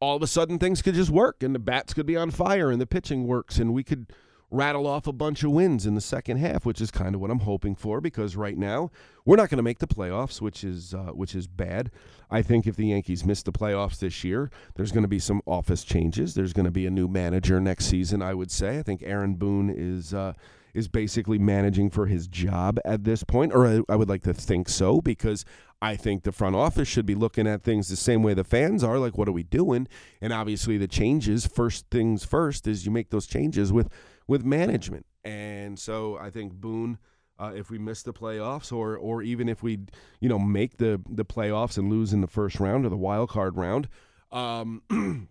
all 0.00 0.16
of 0.16 0.22
a 0.22 0.26
sudden 0.26 0.58
things 0.58 0.82
could 0.82 0.94
just 0.94 1.10
work, 1.10 1.42
and 1.42 1.54
the 1.54 1.58
bats 1.58 1.94
could 1.94 2.06
be 2.06 2.16
on 2.16 2.30
fire, 2.30 2.70
and 2.70 2.80
the 2.80 2.86
pitching 2.86 3.26
works, 3.26 3.58
and 3.58 3.72
we 3.72 3.84
could 3.84 4.12
rattle 4.52 4.86
off 4.86 5.06
a 5.06 5.12
bunch 5.12 5.42
of 5.42 5.50
wins 5.50 5.86
in 5.86 5.94
the 5.94 6.00
second 6.00 6.36
half, 6.36 6.64
which 6.64 6.80
is 6.80 6.90
kind 6.90 7.14
of 7.14 7.20
what 7.20 7.30
I'm 7.30 7.40
hoping 7.40 7.74
for. 7.74 8.00
Because 8.00 8.36
right 8.36 8.56
now 8.56 8.90
we're 9.24 9.36
not 9.36 9.48
going 9.48 9.56
to 9.56 9.62
make 9.62 9.80
the 9.80 9.86
playoffs, 9.86 10.40
which 10.40 10.62
is 10.62 10.94
uh, 10.94 11.10
which 11.12 11.34
is 11.34 11.46
bad. 11.46 11.90
I 12.30 12.42
think 12.42 12.66
if 12.66 12.76
the 12.76 12.86
Yankees 12.86 13.24
miss 13.24 13.42
the 13.42 13.52
playoffs 13.52 13.98
this 13.98 14.22
year, 14.22 14.50
there's 14.76 14.92
going 14.92 15.02
to 15.02 15.08
be 15.08 15.18
some 15.18 15.42
office 15.46 15.82
changes. 15.82 16.34
There's 16.34 16.52
going 16.52 16.66
to 16.66 16.70
be 16.70 16.86
a 16.86 16.90
new 16.90 17.08
manager 17.08 17.60
next 17.60 17.86
season. 17.86 18.22
I 18.22 18.34
would 18.34 18.50
say. 18.50 18.78
I 18.78 18.82
think 18.82 19.02
Aaron 19.02 19.34
Boone 19.34 19.70
is. 19.70 20.14
Uh, 20.14 20.34
is 20.74 20.88
basically 20.88 21.38
managing 21.38 21.90
for 21.90 22.06
his 22.06 22.26
job 22.26 22.78
at 22.84 23.04
this 23.04 23.24
point, 23.24 23.52
or 23.52 23.66
I, 23.66 23.80
I 23.90 23.96
would 23.96 24.08
like 24.08 24.22
to 24.22 24.32
think 24.32 24.70
so, 24.70 25.02
because 25.02 25.44
I 25.82 25.96
think 25.96 26.22
the 26.22 26.32
front 26.32 26.56
office 26.56 26.88
should 26.88 27.04
be 27.04 27.14
looking 27.14 27.46
at 27.46 27.62
things 27.62 27.88
the 27.88 27.96
same 27.96 28.22
way 28.22 28.34
the 28.34 28.44
fans 28.44 28.82
are. 28.82 28.98
Like, 28.98 29.18
what 29.18 29.28
are 29.28 29.32
we 29.32 29.42
doing? 29.42 29.86
And 30.20 30.32
obviously, 30.32 30.78
the 30.78 30.88
changes, 30.88 31.46
first 31.46 31.86
things 31.90 32.24
first, 32.24 32.66
is 32.66 32.86
you 32.86 32.92
make 32.92 33.10
those 33.10 33.26
changes 33.26 33.72
with 33.72 33.90
with 34.26 34.44
management. 34.44 35.06
And 35.24 35.78
so 35.78 36.18
I 36.18 36.30
think 36.30 36.52
Boone, 36.54 36.98
uh, 37.38 37.52
if 37.54 37.70
we 37.70 37.78
miss 37.78 38.02
the 38.02 38.12
playoffs, 38.12 38.72
or 38.72 38.96
or 38.96 39.22
even 39.22 39.48
if 39.48 39.62
we 39.62 39.80
you 40.20 40.28
know 40.28 40.38
make 40.38 40.78
the 40.78 41.00
the 41.08 41.24
playoffs 41.24 41.78
and 41.78 41.90
lose 41.90 42.12
in 42.12 42.20
the 42.20 42.26
first 42.26 42.60
round 42.60 42.84
or 42.84 42.88
the 42.88 42.96
wild 42.96 43.30
card 43.30 43.56
round, 43.56 43.88
um, 44.30 44.82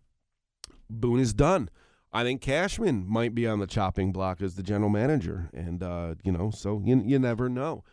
Boone 0.89 1.19
is 1.19 1.33
done. 1.33 1.69
I 2.13 2.23
think 2.23 2.41
Cashman 2.41 3.05
might 3.07 3.33
be 3.33 3.47
on 3.47 3.59
the 3.59 3.67
chopping 3.67 4.11
block 4.11 4.41
as 4.41 4.55
the 4.55 4.63
general 4.63 4.89
manager, 4.89 5.49
and 5.53 5.81
uh, 5.81 6.15
you 6.23 6.31
know, 6.31 6.51
so 6.51 6.81
you 6.85 7.01
you 7.05 7.19
never 7.19 7.49
know. 7.49 7.83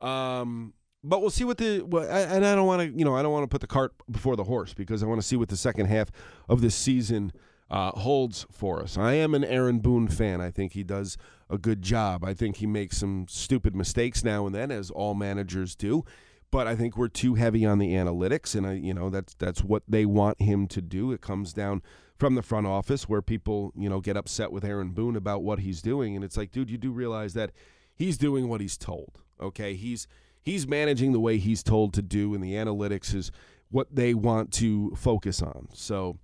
Um, 0.00 0.74
but 1.02 1.20
we'll 1.20 1.30
see 1.30 1.44
what 1.44 1.58
the 1.58 1.82
well, 1.82 2.10
I, 2.10 2.20
and 2.20 2.46
I 2.46 2.54
don't 2.54 2.66
want 2.66 2.82
to 2.82 2.98
you 2.98 3.04
know 3.04 3.14
I 3.14 3.22
don't 3.22 3.32
want 3.32 3.44
to 3.44 3.48
put 3.48 3.60
the 3.60 3.66
cart 3.66 3.92
before 4.10 4.36
the 4.36 4.44
horse 4.44 4.74
because 4.74 5.02
I 5.02 5.06
want 5.06 5.20
to 5.20 5.26
see 5.26 5.36
what 5.36 5.48
the 5.48 5.56
second 5.56 5.86
half 5.86 6.10
of 6.48 6.60
this 6.60 6.74
season 6.74 7.32
uh, 7.70 7.90
holds 7.92 8.46
for 8.50 8.80
us. 8.82 8.96
I 8.98 9.14
am 9.14 9.34
an 9.34 9.44
Aaron 9.44 9.78
Boone 9.78 10.08
fan. 10.08 10.40
I 10.40 10.50
think 10.50 10.72
he 10.72 10.82
does 10.82 11.16
a 11.50 11.58
good 11.58 11.82
job. 11.82 12.24
I 12.24 12.34
think 12.34 12.56
he 12.56 12.66
makes 12.66 12.98
some 12.98 13.26
stupid 13.28 13.74
mistakes 13.74 14.24
now 14.24 14.46
and 14.46 14.54
then, 14.54 14.70
as 14.70 14.90
all 14.90 15.14
managers 15.14 15.74
do. 15.74 16.04
But 16.50 16.66
I 16.66 16.76
think 16.76 16.96
we're 16.96 17.08
too 17.08 17.34
heavy 17.34 17.66
on 17.66 17.78
the 17.78 17.94
analytics, 17.94 18.54
and 18.54 18.66
I, 18.66 18.74
you 18.74 18.94
know, 18.94 19.10
that's 19.10 19.34
that's 19.34 19.64
what 19.64 19.82
they 19.88 20.06
want 20.06 20.40
him 20.40 20.68
to 20.68 20.80
do. 20.80 21.10
It 21.10 21.20
comes 21.20 21.52
down 21.52 21.82
from 22.16 22.36
the 22.36 22.42
front 22.42 22.66
office 22.66 23.08
where 23.08 23.22
people, 23.22 23.72
you 23.76 23.88
know, 23.88 24.00
get 24.00 24.16
upset 24.16 24.52
with 24.52 24.64
Aaron 24.64 24.90
Boone 24.90 25.16
about 25.16 25.42
what 25.42 25.58
he's 25.58 25.82
doing, 25.82 26.14
and 26.14 26.24
it's 26.24 26.36
like, 26.36 26.52
dude, 26.52 26.70
you 26.70 26.78
do 26.78 26.92
realize 26.92 27.34
that 27.34 27.50
he's 27.92 28.16
doing 28.16 28.48
what 28.48 28.60
he's 28.60 28.76
told. 28.76 29.18
Okay, 29.40 29.74
he's 29.74 30.06
he's 30.42 30.68
managing 30.68 31.12
the 31.12 31.18
way 31.18 31.38
he's 31.38 31.64
told 31.64 31.92
to 31.94 32.02
do, 32.02 32.34
and 32.34 32.44
the 32.44 32.52
analytics 32.52 33.14
is 33.14 33.32
what 33.70 33.92
they 33.92 34.14
want 34.14 34.52
to 34.52 34.94
focus 34.94 35.42
on. 35.42 35.68
So 35.72 36.18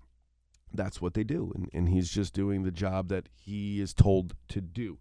that's 0.73 1.01
what 1.01 1.15
they 1.15 1.25
do. 1.25 1.53
And, 1.55 1.69
and 1.73 1.89
he's 1.89 2.11
just 2.11 2.35
doing 2.35 2.63
the 2.63 2.71
job 2.71 3.09
that 3.09 3.29
he 3.35 3.81
is 3.81 3.95
told 3.95 4.35
to 4.49 4.61
do. 4.61 4.99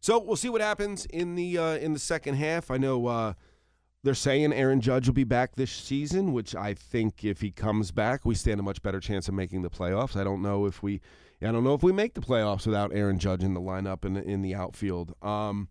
So 0.00 0.18
we'll 0.18 0.36
see 0.36 0.48
what 0.48 0.60
happens 0.60 1.04
in 1.06 1.34
the 1.34 1.58
uh, 1.58 1.76
in 1.76 1.92
the 1.92 1.98
second 1.98 2.36
half. 2.36 2.70
I 2.70 2.78
know 2.78 3.06
uh, 3.06 3.34
they're 4.02 4.14
saying 4.14 4.52
Aaron 4.52 4.80
Judge 4.80 5.06
will 5.06 5.14
be 5.14 5.24
back 5.24 5.56
this 5.56 5.70
season, 5.70 6.32
which 6.32 6.54
I 6.54 6.72
think 6.72 7.22
if 7.22 7.42
he 7.42 7.50
comes 7.50 7.90
back, 7.90 8.24
we 8.24 8.34
stand 8.34 8.58
a 8.58 8.62
much 8.62 8.82
better 8.82 9.00
chance 9.00 9.28
of 9.28 9.34
making 9.34 9.60
the 9.62 9.70
playoffs. 9.70 10.16
I 10.16 10.24
don't 10.24 10.40
know 10.40 10.64
if 10.64 10.82
we, 10.82 11.02
I 11.42 11.52
don't 11.52 11.64
know 11.64 11.74
if 11.74 11.82
we 11.82 11.92
make 11.92 12.14
the 12.14 12.22
playoffs 12.22 12.66
without 12.66 12.92
Aaron 12.94 13.18
Judge 13.18 13.44
in 13.44 13.52
the 13.52 13.60
lineup 13.60 14.04
and 14.06 14.16
in, 14.16 14.40
the 14.40 14.54
outfield. 14.54 15.14
Um, 15.20 15.68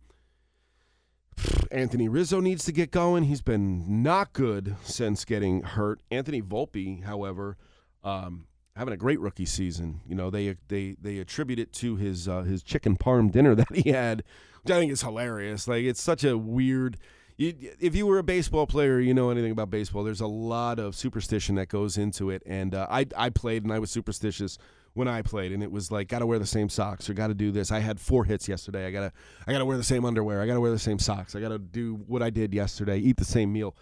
Anthony 1.72 2.08
Rizzo 2.08 2.40
needs 2.40 2.66
to 2.66 2.72
get 2.72 2.92
going. 2.92 3.24
He's 3.24 3.42
been 3.42 4.04
not 4.04 4.34
good 4.34 4.76
since 4.84 5.26
getting 5.26 5.64
hurt. 5.64 6.02
Anthony 6.12 6.42
Volpe, 6.42 7.04
however, 7.04 7.58
um, 8.04 8.46
having 8.80 8.94
a 8.94 8.98
great 8.98 9.20
rookie 9.20 9.46
season. 9.46 10.00
You 10.08 10.16
know, 10.16 10.30
they 10.30 10.56
they 10.70 10.96
they 11.00 11.20
attribute 11.20 11.60
it 11.60 11.72
to 11.74 11.98
his 11.98 12.28
uh, 12.28 12.42
his 12.42 12.64
chicken 12.64 12.98
parm 12.98 13.30
dinner 13.32 13.54
that 13.56 13.76
he 13.76 13.92
had, 13.92 14.24
which 14.64 14.74
I 14.74 14.80
think 14.80 14.92
is 14.92 15.02
hilarious. 15.02 15.68
Like 15.68 15.84
it's 15.84 16.02
such 16.02 16.24
a 16.24 16.38
weird. 16.38 16.98
You, 17.38 17.54
if 17.80 17.96
you 17.96 18.06
were 18.06 18.18
a 18.18 18.24
baseball 18.24 18.68
player, 18.68 19.00
you 19.00 19.14
know 19.14 19.30
anything 19.30 19.52
about 19.52 19.70
baseball. 19.70 20.04
There's 20.04 20.20
a 20.20 20.28
lot 20.28 20.78
of 20.78 20.96
superstition 20.96 21.56
that 21.56 21.70
goes 21.70 21.98
into 21.98 22.30
it, 22.30 22.42
and 22.46 22.74
uh, 22.74 22.88
I 22.90 23.06
I 23.16 23.30
played 23.30 23.64
and 23.64 23.72
I 23.72 23.80
was 23.80 23.92
superstitious 23.92 24.58
when 24.94 25.08
I 25.08 25.22
played, 25.22 25.52
and 25.52 25.62
it 25.62 25.72
was 25.72 25.92
like 25.92 26.08
got 26.08 26.20
to 26.20 26.26
wear 26.26 26.40
the 26.40 26.46
same 26.46 26.70
socks 26.70 27.10
or 27.10 27.14
got 27.14 27.28
to 27.28 27.34
do 27.34 27.52
this. 27.52 27.72
I 27.72 27.80
had 27.80 28.00
four 28.00 28.24
hits 28.24 28.48
yesterday. 28.48 28.88
I 28.88 28.92
gotta 28.92 29.12
I 29.46 29.52
gotta 29.52 29.66
wear 29.66 29.78
the 29.78 29.84
same 29.84 30.06
underwear. 30.06 30.42
I 30.42 30.48
gotta 30.48 30.62
wear 30.62 30.72
the 30.72 30.80
same 30.80 31.00
socks. 31.00 31.36
I 31.36 31.42
gotta 31.42 31.60
do 31.60 31.96
what 32.08 32.24
I 32.24 32.30
did 32.30 32.54
yesterday. 32.54 32.98
Eat 32.98 33.18
the 33.18 33.26
same 33.26 33.52
meal. 33.52 33.76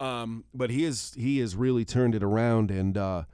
Um, 0.00 0.44
but 0.54 0.70
he 0.70 0.84
is 0.84 1.12
he 1.16 1.38
has 1.40 1.54
really 1.56 1.84
turned 1.84 2.14
it 2.14 2.22
around 2.22 2.70
and 2.70 2.96
uh, 2.96 3.24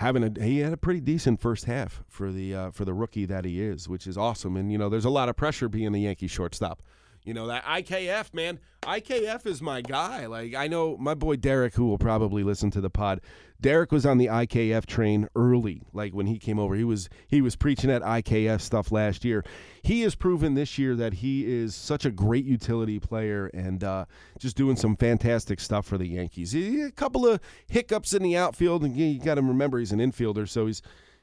having 0.00 0.24
a 0.24 0.42
he 0.42 0.60
had 0.60 0.72
a 0.72 0.78
pretty 0.78 1.00
decent 1.00 1.40
first 1.40 1.66
half 1.66 2.02
for 2.08 2.32
the 2.32 2.54
uh, 2.54 2.70
for 2.70 2.86
the 2.86 2.94
rookie 2.94 3.26
that 3.26 3.44
he 3.44 3.62
is, 3.62 3.86
which 3.86 4.06
is 4.06 4.16
awesome. 4.16 4.56
And 4.56 4.72
you 4.72 4.78
know, 4.78 4.88
there's 4.88 5.04
a 5.04 5.10
lot 5.10 5.28
of 5.28 5.36
pressure 5.36 5.68
being 5.68 5.92
the 5.92 6.00
Yankee 6.00 6.26
shortstop. 6.26 6.82
You 7.24 7.34
know 7.34 7.46
that 7.48 7.64
IKF 7.64 8.32
man, 8.32 8.58
IKF 8.82 9.46
is 9.46 9.60
my 9.60 9.82
guy. 9.82 10.26
Like 10.26 10.54
I 10.54 10.68
know 10.68 10.96
my 10.96 11.14
boy 11.14 11.36
Derek, 11.36 11.74
who 11.74 11.86
will 11.86 11.98
probably 11.98 12.42
listen 12.42 12.70
to 12.72 12.80
the 12.80 12.90
pod. 12.90 13.20
Derek 13.60 13.92
was 13.92 14.06
on 14.06 14.16
the 14.16 14.26
IKF 14.26 14.86
train 14.86 15.28
early, 15.36 15.82
like 15.92 16.14
when 16.14 16.26
he 16.26 16.38
came 16.38 16.58
over. 16.58 16.74
He 16.74 16.84
was 16.84 17.10
he 17.28 17.42
was 17.42 17.56
preaching 17.56 17.90
that 17.90 18.00
IKF 18.02 18.60
stuff 18.62 18.90
last 18.90 19.22
year. 19.22 19.44
He 19.82 20.00
has 20.00 20.14
proven 20.14 20.54
this 20.54 20.78
year 20.78 20.96
that 20.96 21.14
he 21.14 21.44
is 21.46 21.74
such 21.74 22.06
a 22.06 22.10
great 22.10 22.46
utility 22.46 22.98
player 22.98 23.50
and 23.52 23.84
uh, 23.84 24.06
just 24.38 24.56
doing 24.56 24.76
some 24.76 24.96
fantastic 24.96 25.60
stuff 25.60 25.86
for 25.86 25.98
the 25.98 26.06
Yankees. 26.06 26.52
He, 26.52 26.80
a 26.80 26.90
couple 26.90 27.26
of 27.26 27.40
hiccups 27.66 28.14
in 28.14 28.22
the 28.22 28.36
outfield, 28.36 28.82
and 28.82 28.96
you 28.96 29.20
got 29.20 29.34
to 29.34 29.42
remember 29.42 29.78
he's 29.78 29.92
an 29.92 29.98
infielder, 29.98 30.48
so 30.48 30.66
he's 30.66 30.80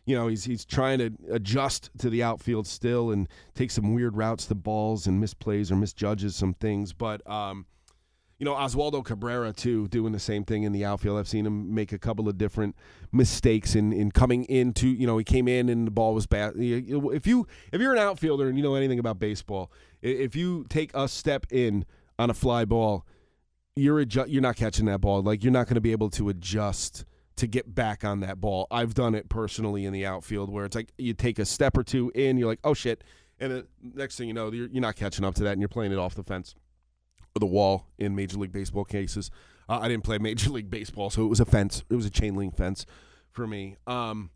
you 0.07 0.15
know, 0.15 0.27
he's 0.29 0.45
he's 0.45 0.63
trying 0.63 0.99
to 0.99 1.11
adjust 1.31 1.91
to 1.99 2.09
the 2.09 2.23
outfield 2.23 2.65
still 2.65 3.11
and 3.11 3.27
take 3.53 3.69
some 3.69 3.93
weird 3.93 4.15
routes 4.15 4.45
to 4.45 4.55
balls 4.55 5.05
and 5.05 5.21
misplays 5.21 5.69
or 5.69 5.75
misjudges 5.75 6.33
some 6.33 6.53
things. 6.53 6.93
But 6.93 7.29
um, 7.29 7.65
you 8.39 8.45
know, 8.45 8.53
Oswaldo 8.53 9.03
Cabrera 9.03 9.51
too, 9.51 9.89
doing 9.89 10.13
the 10.13 10.19
same 10.19 10.45
thing 10.45 10.63
in 10.63 10.71
the 10.71 10.85
outfield. 10.85 11.19
I've 11.19 11.27
seen 11.27 11.45
him 11.45 11.75
make 11.75 11.91
a 11.91 11.99
couple 11.99 12.29
of 12.29 12.37
different 12.37 12.77
mistakes 13.11 13.75
in, 13.75 13.91
in 13.91 14.11
coming 14.11 14.45
into. 14.45 14.87
You 14.87 15.07
know, 15.07 15.17
he 15.17 15.25
came 15.25 15.49
in 15.49 15.67
and 15.67 15.85
the 15.85 15.91
ball 15.91 16.13
was 16.13 16.25
bad. 16.25 16.53
If 16.55 17.27
you 17.27 17.45
if 17.73 17.81
you're 17.81 17.93
an 17.93 17.99
outfielder 17.99 18.47
and 18.47 18.57
you 18.57 18.63
know 18.63 18.75
anything 18.75 18.99
about 18.99 19.19
baseball, 19.19 19.73
if 20.01 20.37
you 20.37 20.65
take 20.69 20.89
a 20.93 21.09
step 21.09 21.47
in 21.51 21.85
on 22.17 22.29
a 22.29 22.33
fly 22.33 22.63
ball, 22.63 23.05
you're 23.75 24.05
adju- 24.05 24.27
you're 24.29 24.41
not 24.41 24.55
catching 24.55 24.85
that 24.85 25.01
ball. 25.01 25.21
Like 25.21 25.43
you're 25.43 25.51
not 25.51 25.65
going 25.65 25.75
to 25.75 25.81
be 25.81 25.91
able 25.91 26.09
to 26.11 26.29
adjust 26.29 27.03
to 27.37 27.47
get 27.47 27.73
back 27.73 28.03
on 28.03 28.19
that 28.21 28.41
ball. 28.41 28.67
I've 28.69 28.93
done 28.93 29.15
it 29.15 29.29
personally 29.29 29.85
in 29.85 29.93
the 29.93 30.05
outfield 30.05 30.49
where 30.51 30.65
it's 30.65 30.75
like 30.75 30.91
you 30.97 31.13
take 31.13 31.39
a 31.39 31.45
step 31.45 31.77
or 31.77 31.83
two 31.83 32.11
in, 32.13 32.37
you're 32.37 32.47
like, 32.47 32.59
oh 32.63 32.73
shit, 32.73 33.03
and 33.39 33.51
the 33.51 33.67
next 33.81 34.17
thing 34.17 34.27
you 34.27 34.33
know, 34.33 34.51
you're, 34.51 34.67
you're 34.67 34.81
not 34.81 34.95
catching 34.95 35.23
up 35.23 35.35
to 35.35 35.43
that, 35.43 35.51
and 35.51 35.61
you're 35.61 35.69
playing 35.69 35.91
it 35.91 35.97
off 35.97 36.15
the 36.15 36.23
fence 36.23 36.55
or 37.35 37.39
the 37.39 37.45
wall 37.45 37.87
in 37.97 38.15
Major 38.15 38.37
League 38.37 38.51
Baseball 38.51 38.85
cases. 38.85 39.29
Uh, 39.69 39.79
I 39.81 39.87
didn't 39.87 40.03
play 40.03 40.17
Major 40.19 40.49
League 40.49 40.69
Baseball, 40.69 41.09
so 41.09 41.23
it 41.23 41.27
was 41.27 41.39
a 41.39 41.45
fence. 41.45 41.83
It 41.89 41.95
was 41.95 42.05
a 42.05 42.09
chain 42.09 42.35
link 42.35 42.55
fence 42.55 42.85
for 43.31 43.47
me. 43.47 43.77
Um, 43.85 44.31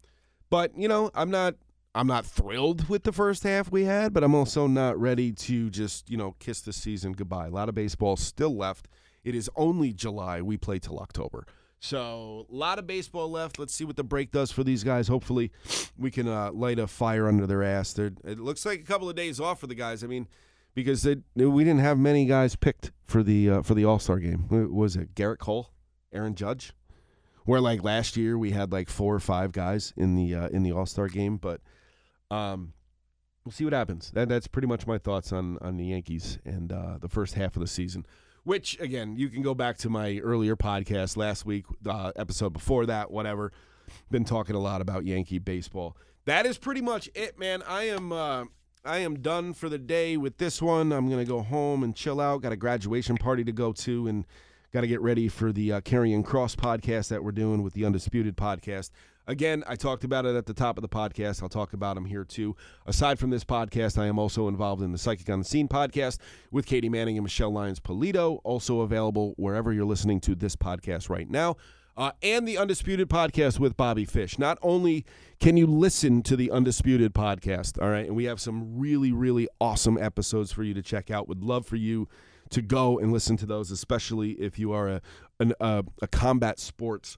but 0.49 0.77
you 0.77 0.87
know, 0.87 1.11
I'm 1.13 1.31
not. 1.31 1.55
I'm 1.93 2.07
not 2.07 2.25
thrilled 2.25 2.87
with 2.87 3.03
the 3.03 3.11
first 3.11 3.43
half 3.43 3.69
we 3.69 3.83
had, 3.83 4.13
but 4.13 4.23
I'm 4.23 4.33
also 4.33 4.65
not 4.65 4.97
ready 4.97 5.33
to 5.33 5.69
just, 5.69 6.09
you 6.09 6.15
know, 6.15 6.37
kiss 6.39 6.61
the 6.61 6.71
season 6.71 7.11
goodbye. 7.11 7.47
A 7.47 7.49
lot 7.49 7.67
of 7.67 7.75
baseball 7.75 8.15
still 8.15 8.55
left. 8.55 8.87
It 9.25 9.35
is 9.35 9.49
only 9.57 9.91
July. 9.91 10.41
We 10.41 10.55
play 10.55 10.79
till 10.79 10.99
October. 10.99 11.45
So 11.83 12.45
a 12.47 12.55
lot 12.55 12.77
of 12.77 12.85
baseball 12.85 13.29
left. 13.29 13.57
Let's 13.57 13.73
see 13.73 13.85
what 13.85 13.95
the 13.95 14.03
break 14.03 14.31
does 14.31 14.51
for 14.51 14.63
these 14.63 14.83
guys. 14.83 15.07
Hopefully, 15.07 15.51
we 15.97 16.11
can 16.11 16.27
uh, 16.27 16.51
light 16.51 16.77
a 16.77 16.85
fire 16.85 17.27
under 17.27 17.47
their 17.47 17.63
ass. 17.63 17.91
They're, 17.93 18.11
it 18.23 18.39
looks 18.39 18.67
like 18.67 18.79
a 18.81 18.83
couple 18.83 19.09
of 19.09 19.15
days 19.15 19.39
off 19.39 19.59
for 19.59 19.65
the 19.65 19.73
guys. 19.73 20.03
I 20.03 20.07
mean, 20.07 20.27
because 20.75 21.01
they, 21.01 21.15
we 21.35 21.63
didn't 21.63 21.79
have 21.79 21.97
many 21.97 22.25
guys 22.25 22.55
picked 22.55 22.91
for 23.07 23.23
the 23.23 23.49
uh, 23.49 23.61
for 23.63 23.73
the 23.73 23.83
All 23.83 23.97
Star 23.97 24.19
game. 24.19 24.47
Was 24.71 24.95
it 24.95 25.15
Gerrit 25.15 25.39
Cole, 25.39 25.71
Aaron 26.13 26.35
Judge? 26.35 26.73
Where 27.45 27.59
like 27.59 27.83
last 27.83 28.15
year 28.15 28.37
we 28.37 28.51
had 28.51 28.71
like 28.71 28.87
four 28.87 29.15
or 29.15 29.19
five 29.19 29.51
guys 29.51 29.91
in 29.97 30.15
the 30.15 30.35
uh, 30.35 30.47
in 30.49 30.61
the 30.61 30.73
All 30.73 30.85
Star 30.85 31.07
game, 31.07 31.37
but 31.37 31.61
um, 32.29 32.73
we'll 33.43 33.53
see 33.53 33.63
what 33.63 33.73
happens. 33.73 34.11
That, 34.11 34.29
that's 34.29 34.45
pretty 34.45 34.67
much 34.67 34.85
my 34.85 34.99
thoughts 34.99 35.33
on 35.33 35.57
on 35.61 35.77
the 35.77 35.85
Yankees 35.85 36.37
and 36.45 36.71
uh, 36.71 36.99
the 37.01 37.09
first 37.09 37.33
half 37.33 37.55
of 37.55 37.61
the 37.61 37.67
season. 37.67 38.05
Which 38.43 38.79
again, 38.79 39.15
you 39.15 39.29
can 39.29 39.41
go 39.43 39.53
back 39.53 39.77
to 39.79 39.89
my 39.89 40.17
earlier 40.19 40.55
podcast 40.55 41.15
last 41.15 41.45
week, 41.45 41.65
uh, 41.87 42.11
episode 42.15 42.53
before 42.53 42.87
that, 42.87 43.11
whatever. 43.11 43.51
Been 44.09 44.25
talking 44.25 44.55
a 44.55 44.59
lot 44.59 44.81
about 44.81 45.05
Yankee 45.05 45.37
baseball. 45.37 45.95
That 46.25 46.45
is 46.45 46.57
pretty 46.57 46.81
much 46.81 47.09
it, 47.13 47.37
man. 47.37 47.61
I 47.67 47.83
am 47.83 48.11
uh, 48.11 48.45
I 48.83 48.99
am 48.99 49.19
done 49.19 49.53
for 49.53 49.69
the 49.69 49.77
day 49.77 50.17
with 50.17 50.37
this 50.37 50.61
one. 50.61 50.91
I'm 50.91 51.09
gonna 51.09 51.25
go 51.25 51.41
home 51.41 51.83
and 51.83 51.95
chill 51.95 52.19
out. 52.19 52.41
Got 52.41 52.51
a 52.51 52.57
graduation 52.57 53.17
party 53.17 53.43
to 53.43 53.51
go 53.51 53.73
to, 53.73 54.07
and 54.07 54.25
got 54.71 54.81
to 54.81 54.87
get 54.87 55.01
ready 55.01 55.27
for 55.27 55.51
the 55.51 55.73
uh, 55.73 55.81
Karrion 55.81 56.23
Kross 56.23 56.55
podcast 56.55 57.09
that 57.09 57.23
we're 57.23 57.31
doing 57.31 57.61
with 57.61 57.73
the 57.73 57.85
Undisputed 57.85 58.37
podcast. 58.37 58.89
Again, 59.31 59.63
I 59.65 59.77
talked 59.77 60.03
about 60.03 60.25
it 60.25 60.35
at 60.35 60.45
the 60.45 60.53
top 60.53 60.77
of 60.77 60.81
the 60.81 60.89
podcast. 60.89 61.41
I'll 61.41 61.47
talk 61.47 61.71
about 61.71 61.95
them 61.95 62.03
here 62.03 62.25
too. 62.25 62.53
Aside 62.85 63.17
from 63.17 63.29
this 63.29 63.45
podcast, 63.45 63.97
I 63.97 64.07
am 64.07 64.19
also 64.19 64.49
involved 64.49 64.81
in 64.81 64.91
the 64.91 64.97
Psychic 64.97 65.29
on 65.29 65.39
the 65.39 65.45
Scene 65.45 65.69
podcast 65.69 66.17
with 66.51 66.65
Katie 66.65 66.89
Manning 66.89 67.17
and 67.17 67.23
Michelle 67.23 67.49
Lyons 67.49 67.79
Polito, 67.79 68.41
also 68.43 68.81
available 68.81 69.33
wherever 69.37 69.71
you're 69.71 69.85
listening 69.85 70.19
to 70.19 70.35
this 70.35 70.57
podcast 70.57 71.09
right 71.09 71.29
now. 71.29 71.55
Uh, 71.95 72.11
and 72.21 72.45
the 72.45 72.57
Undisputed 72.57 73.07
podcast 73.07 73.57
with 73.57 73.77
Bobby 73.77 74.03
Fish. 74.03 74.37
Not 74.37 74.57
only 74.61 75.05
can 75.39 75.55
you 75.55 75.65
listen 75.65 76.23
to 76.23 76.35
the 76.35 76.51
Undisputed 76.51 77.13
podcast, 77.13 77.81
all 77.81 77.89
right, 77.89 78.07
and 78.07 78.17
we 78.17 78.25
have 78.25 78.41
some 78.41 78.77
really, 78.77 79.13
really 79.13 79.47
awesome 79.61 79.97
episodes 79.97 80.51
for 80.51 80.63
you 80.63 80.73
to 80.73 80.81
check 80.81 81.09
out. 81.09 81.29
Would 81.29 81.41
love 81.41 81.65
for 81.65 81.77
you 81.77 82.09
to 82.49 82.61
go 82.61 82.99
and 82.99 83.13
listen 83.13 83.37
to 83.37 83.45
those, 83.45 83.71
especially 83.71 84.31
if 84.31 84.59
you 84.59 84.73
are 84.73 84.89
a, 84.89 85.01
an, 85.39 85.53
uh, 85.61 85.83
a 86.01 86.07
combat 86.07 86.59
sports 86.59 87.17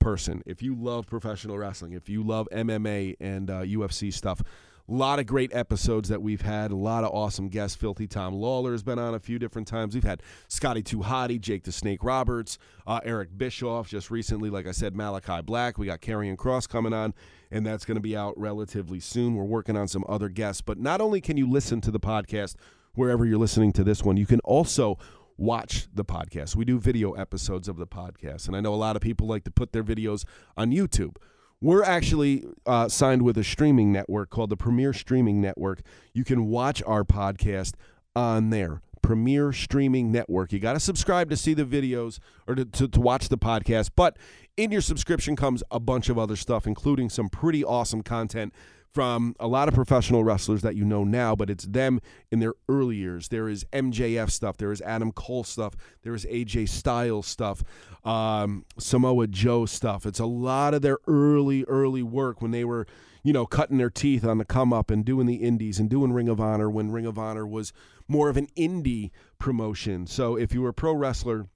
person, 0.00 0.42
if 0.46 0.62
you 0.62 0.74
love 0.74 1.06
professional 1.06 1.56
wrestling, 1.56 1.92
if 1.92 2.08
you 2.08 2.22
love 2.22 2.48
MMA 2.52 3.16
and 3.20 3.48
uh, 3.50 3.62
UFC 3.62 4.12
stuff, 4.12 4.42
a 4.90 4.92
lot 4.92 5.20
of 5.20 5.26
great 5.26 5.54
episodes 5.54 6.08
that 6.08 6.20
we've 6.20 6.40
had. 6.40 6.72
A 6.72 6.76
lot 6.76 7.04
of 7.04 7.14
awesome 7.14 7.48
guests. 7.48 7.76
Filthy 7.76 8.08
Tom 8.08 8.34
Lawlor 8.34 8.72
has 8.72 8.82
been 8.82 8.98
on 8.98 9.14
a 9.14 9.20
few 9.20 9.38
different 9.38 9.68
times. 9.68 9.94
We've 9.94 10.02
had 10.02 10.20
Scotty 10.48 10.82
Hottie, 10.82 11.40
Jake 11.40 11.62
the 11.62 11.70
Snake 11.70 12.02
Roberts, 12.02 12.58
uh, 12.88 12.98
Eric 13.04 13.38
Bischoff 13.38 13.88
just 13.88 14.10
recently. 14.10 14.50
Like 14.50 14.66
I 14.66 14.72
said, 14.72 14.94
Malakai 14.94 15.46
Black. 15.46 15.78
We 15.78 15.86
got 15.86 16.00
Karrion 16.00 16.36
Kross 16.36 16.68
coming 16.68 16.92
on, 16.92 17.14
and 17.52 17.64
that's 17.64 17.84
going 17.84 17.96
to 17.96 18.00
be 18.00 18.16
out 18.16 18.36
relatively 18.36 18.98
soon. 18.98 19.36
We're 19.36 19.44
working 19.44 19.76
on 19.76 19.86
some 19.86 20.04
other 20.08 20.28
guests. 20.28 20.60
But 20.60 20.78
not 20.78 21.00
only 21.00 21.20
can 21.20 21.36
you 21.36 21.48
listen 21.48 21.80
to 21.82 21.92
the 21.92 22.00
podcast 22.00 22.56
wherever 22.94 23.24
you're 23.24 23.38
listening 23.38 23.72
to 23.74 23.84
this 23.84 24.02
one, 24.02 24.16
you 24.16 24.26
can 24.26 24.40
also 24.40 24.98
watch 25.40 25.88
the 25.92 26.04
podcast. 26.04 26.54
We 26.54 26.66
do 26.66 26.78
video 26.78 27.12
episodes 27.12 27.66
of 27.66 27.78
the 27.78 27.86
podcast, 27.86 28.46
and 28.46 28.54
I 28.54 28.60
know 28.60 28.74
a 28.74 28.76
lot 28.76 28.94
of 28.94 29.02
people 29.02 29.26
like 29.26 29.42
to 29.44 29.50
put 29.50 29.72
their 29.72 29.82
videos 29.82 30.24
on 30.56 30.70
YouTube. 30.70 31.16
We're 31.62 31.82
actually 31.82 32.44
uh, 32.66 32.88
signed 32.88 33.22
with 33.22 33.38
a 33.38 33.44
streaming 33.44 33.90
network 33.90 34.30
called 34.30 34.50
the 34.50 34.56
Premier 34.56 34.92
Streaming 34.92 35.40
Network. 35.40 35.80
You 36.12 36.24
can 36.24 36.46
watch 36.46 36.82
our 36.86 37.04
podcast 37.04 37.74
on 38.14 38.50
there. 38.50 38.82
Premier 39.02 39.52
Streaming 39.52 40.12
Network. 40.12 40.52
You 40.52 40.58
got 40.58 40.74
to 40.74 40.80
subscribe 40.80 41.30
to 41.30 41.36
see 41.36 41.54
the 41.54 41.64
videos 41.64 42.18
or 42.46 42.54
to, 42.54 42.64
to, 42.66 42.88
to, 42.88 43.00
watch 43.00 43.30
the 43.30 43.38
podcast. 43.38 43.90
But 43.96 44.18
in 44.58 44.70
your 44.70 44.82
subscription 44.82 45.36
comes 45.36 45.62
a 45.70 45.80
bunch 45.80 46.10
of 46.10 46.18
other 46.18 46.36
stuff, 46.36 46.66
including 46.66 47.08
some 47.08 47.30
pretty 47.30 47.64
awesome 47.64 48.02
content 48.02 48.54
from 48.92 49.36
a 49.38 49.46
lot 49.46 49.68
of 49.68 49.74
professional 49.74 50.24
wrestlers 50.24 50.62
that 50.62 50.74
you 50.74 50.84
know 50.84 51.04
now, 51.04 51.36
but 51.36 51.48
it's 51.48 51.64
them 51.64 52.00
in 52.30 52.40
their 52.40 52.54
early 52.68 52.96
years. 52.96 53.28
There 53.28 53.48
is 53.48 53.64
MJF 53.72 54.30
stuff, 54.30 54.56
there 54.56 54.72
is 54.72 54.80
Adam 54.82 55.12
Cole 55.12 55.44
stuff, 55.44 55.74
there 56.02 56.14
is 56.14 56.24
AJ 56.26 56.68
Styles 56.68 57.26
stuff, 57.26 57.62
um, 58.04 58.64
Samoa 58.78 59.28
Joe 59.28 59.66
stuff. 59.66 60.06
It's 60.06 60.18
a 60.18 60.26
lot 60.26 60.74
of 60.74 60.82
their 60.82 60.98
early, 61.06 61.64
early 61.64 62.02
work 62.02 62.42
when 62.42 62.50
they 62.50 62.64
were, 62.64 62.86
you 63.22 63.32
know, 63.32 63.46
cutting 63.46 63.78
their 63.78 63.90
teeth 63.90 64.24
on 64.24 64.38
the 64.38 64.44
come 64.44 64.72
up 64.72 64.90
and 64.90 65.04
doing 65.04 65.26
the 65.26 65.36
indies 65.36 65.78
and 65.78 65.88
doing 65.88 66.12
Ring 66.12 66.28
of 66.28 66.40
Honor 66.40 66.68
when 66.68 66.90
Ring 66.90 67.06
of 67.06 67.18
Honor 67.18 67.46
was 67.46 67.72
more 68.08 68.28
of 68.28 68.36
an 68.36 68.48
indie 68.56 69.10
promotion. 69.38 70.06
So 70.06 70.36
if 70.36 70.52
you 70.52 70.62
were 70.62 70.70
a 70.70 70.74
pro 70.74 70.92
wrestler, 70.94 71.46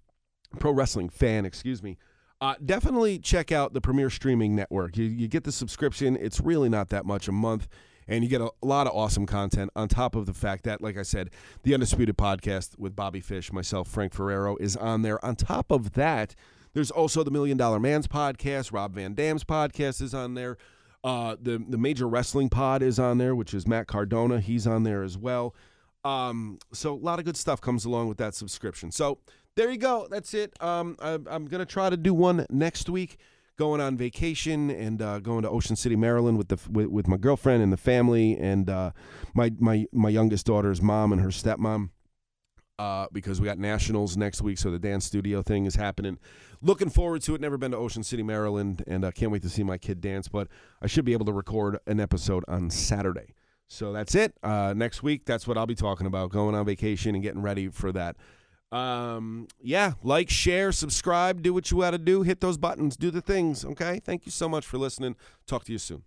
pro 0.61 0.71
wrestling 0.71 1.09
fan, 1.09 1.45
excuse 1.45 1.83
me, 1.83 1.99
uh, 2.45 2.55
definitely 2.63 3.19
check 3.19 3.53
out 3.53 3.73
the 3.73 3.81
Premier 3.81 4.11
Streaming 4.11 4.55
Network. 4.55 4.99
You, 4.99 5.05
you 5.05 5.29
get 5.29 5.45
the 5.45 5.53
subscription, 5.53 6.15
it's 6.21 6.41
really 6.41 6.69
not 6.69 6.91
that 6.91 7.07
much 7.07 7.27
a 7.27 7.33
month, 7.33 7.69
and 8.07 8.23
you 8.23 8.29
get 8.29 8.43
a, 8.43 8.51
lot 8.61 8.87
of 8.87 8.93
awesome 8.95 9.25
content 9.25 9.71
on 9.75 9.89
top 9.89 10.15
of 10.15 10.27
the 10.27 10.35
fact 10.35 10.65
that, 10.65 10.83
like 10.83 10.99
I 10.99 11.05
said, 11.05 11.31
the 11.63 11.73
Undisputed 11.73 12.19
Podcast 12.19 12.79
with 12.79 12.95
Bobby 12.95 13.21
Fish, 13.21 13.51
myself, 13.51 13.89
Frank 13.89 14.13
Ferrero, 14.13 14.59
is 14.59 14.77
on 14.77 15.01
there. 15.01 15.25
On 15.25 15.35
top 15.35 15.71
of 15.71 15.95
that, 15.95 16.35
there's 16.75 16.91
also 16.91 17.25
the 17.25 17.31
Million 17.31 17.57
Dollar 17.57 17.81
Man's 17.81 18.09
podcast. 18.09 18.75
Rob 18.75 18.93
Van 18.93 19.15
Dam's 19.15 19.45
podcast 19.45 20.03
is 20.03 20.13
on 20.13 20.35
there. 20.35 20.59
Uh, 21.03 21.37
the 21.41 21.65
the 21.67 21.79
Major 21.79 22.07
Wrestling 22.07 22.51
Pod 22.51 22.83
is 22.83 22.99
on 22.99 23.17
there, 23.17 23.35
which 23.35 23.55
is 23.55 23.67
Matt 23.67 23.87
Cardona. 23.87 24.39
He's 24.41 24.67
on 24.67 24.83
there 24.83 25.03
as 25.03 25.17
well. 25.17 25.55
Um, 26.05 26.59
so 26.75 26.93
a 26.93 26.97
lot 26.97 27.19
of 27.19 27.25
good 27.25 27.39
stuff 27.39 27.63
comes 27.63 27.87
along 27.87 28.09
with 28.09 28.19
that 28.19 28.35
subscription. 28.35 28.91
So 28.91 29.21
there 29.57 29.71
you 29.71 29.79
go. 29.79 30.07
That's 30.11 30.35
it. 30.35 30.61
Um, 30.63 30.97
I, 31.01 31.19
am 31.29 31.47
gonna 31.47 31.67
try 31.67 31.91
to 31.91 31.97
do 31.97 32.15
one 32.15 32.47
next 32.51 32.89
week. 32.89 33.19
Going 33.57 33.81
on 33.81 33.97
vacation 33.97 34.69
and 34.69 35.01
uh, 35.01 35.21
going 35.21 35.43
to 35.43 35.49
Ocean 35.49 35.77
City, 35.77 35.95
Maryland, 35.95 36.39
with 36.39 36.49
the 36.49 36.59
with, 36.69 36.89
with 36.89 37.07
my 37.07 37.17
girlfriend 37.17 37.63
and 37.63 37.73
the 37.73 37.77
family, 37.77 38.37
and 38.37 38.69
uh, 38.69 38.91
my 39.33 39.53
my 39.61 39.87
my 39.93 40.09
youngest 40.09 40.47
daughter's 40.47 40.83
mom 40.83 41.13
and 41.13 41.23
her 41.23 41.29
stepmom. 41.29 41.91
Uh, 42.77 43.07
because 43.13 43.41
we 43.41 43.45
got 43.45 43.57
nationals 43.57 44.17
next 44.17 44.43
week, 44.43 44.59
so 44.59 44.69
the 44.69 44.81
dance 44.81 45.05
studio 45.05 45.43
thing 45.43 45.65
is 45.65 45.77
happening. 45.77 46.19
Looking 46.61 46.91
forward 46.91 47.23
to 47.23 47.37
it. 47.37 47.41
Never 47.41 47.57
been 47.57 47.71
to 47.71 47.77
Ocean 47.77 48.03
City, 48.03 48.25
Maryland, 48.25 48.83
and 48.89 49.05
I 49.05 49.09
uh, 49.09 49.11
can't 49.13 49.31
wait 49.31 49.43
to 49.43 49.49
see 49.49 49.63
my 49.63 49.79
kid 49.79 50.01
dance. 50.01 50.27
But 50.27 50.49
I 50.83 50.89
should 50.89 51.05
be 51.05 51.13
able 51.13 51.27
to 51.27 51.33
record 51.33 51.79
an 51.87 52.01
episode 52.01 52.45
on 52.49 52.71
Saturday. 52.71 53.35
So 53.69 53.93
that's 53.93 54.17
it. 54.17 54.35
Uh, 54.43 54.75
next 54.77 55.05
week, 55.05 55.25
that's 55.25 55.47
what 55.47 55.57
I'll 55.57 55.67
be 55.67 55.77
talking 55.77 56.09
about. 56.09 56.31
Going 56.31 56.57
on 56.57 56.67
vacation 56.67 57.15
and 57.15 57.23
getting 57.23 57.43
ready 57.43 57.69
for 57.69 57.93
that 57.93 58.17
Um, 58.73 59.47
yeah, 59.63 59.93
like, 60.03 60.31
share, 60.31 60.73
subscribe, 60.73 61.43
do 61.43 61.55
what 61.55 61.71
you 61.71 61.81
got 61.81 61.93
to 61.93 61.99
do, 61.99 62.23
hit 62.23 62.41
those 62.41 62.59
buttons, 62.59 62.97
do 62.97 63.11
the 63.11 63.21
things. 63.21 63.65
Okay. 63.65 64.01
Thank 64.05 64.27
you 64.27 64.33
so 64.33 64.49
much 64.49 64.67
for 64.67 64.79
listening. 64.79 65.17
Talk 65.47 65.65
to 65.65 65.73
you 65.73 65.79
soon. 65.79 66.03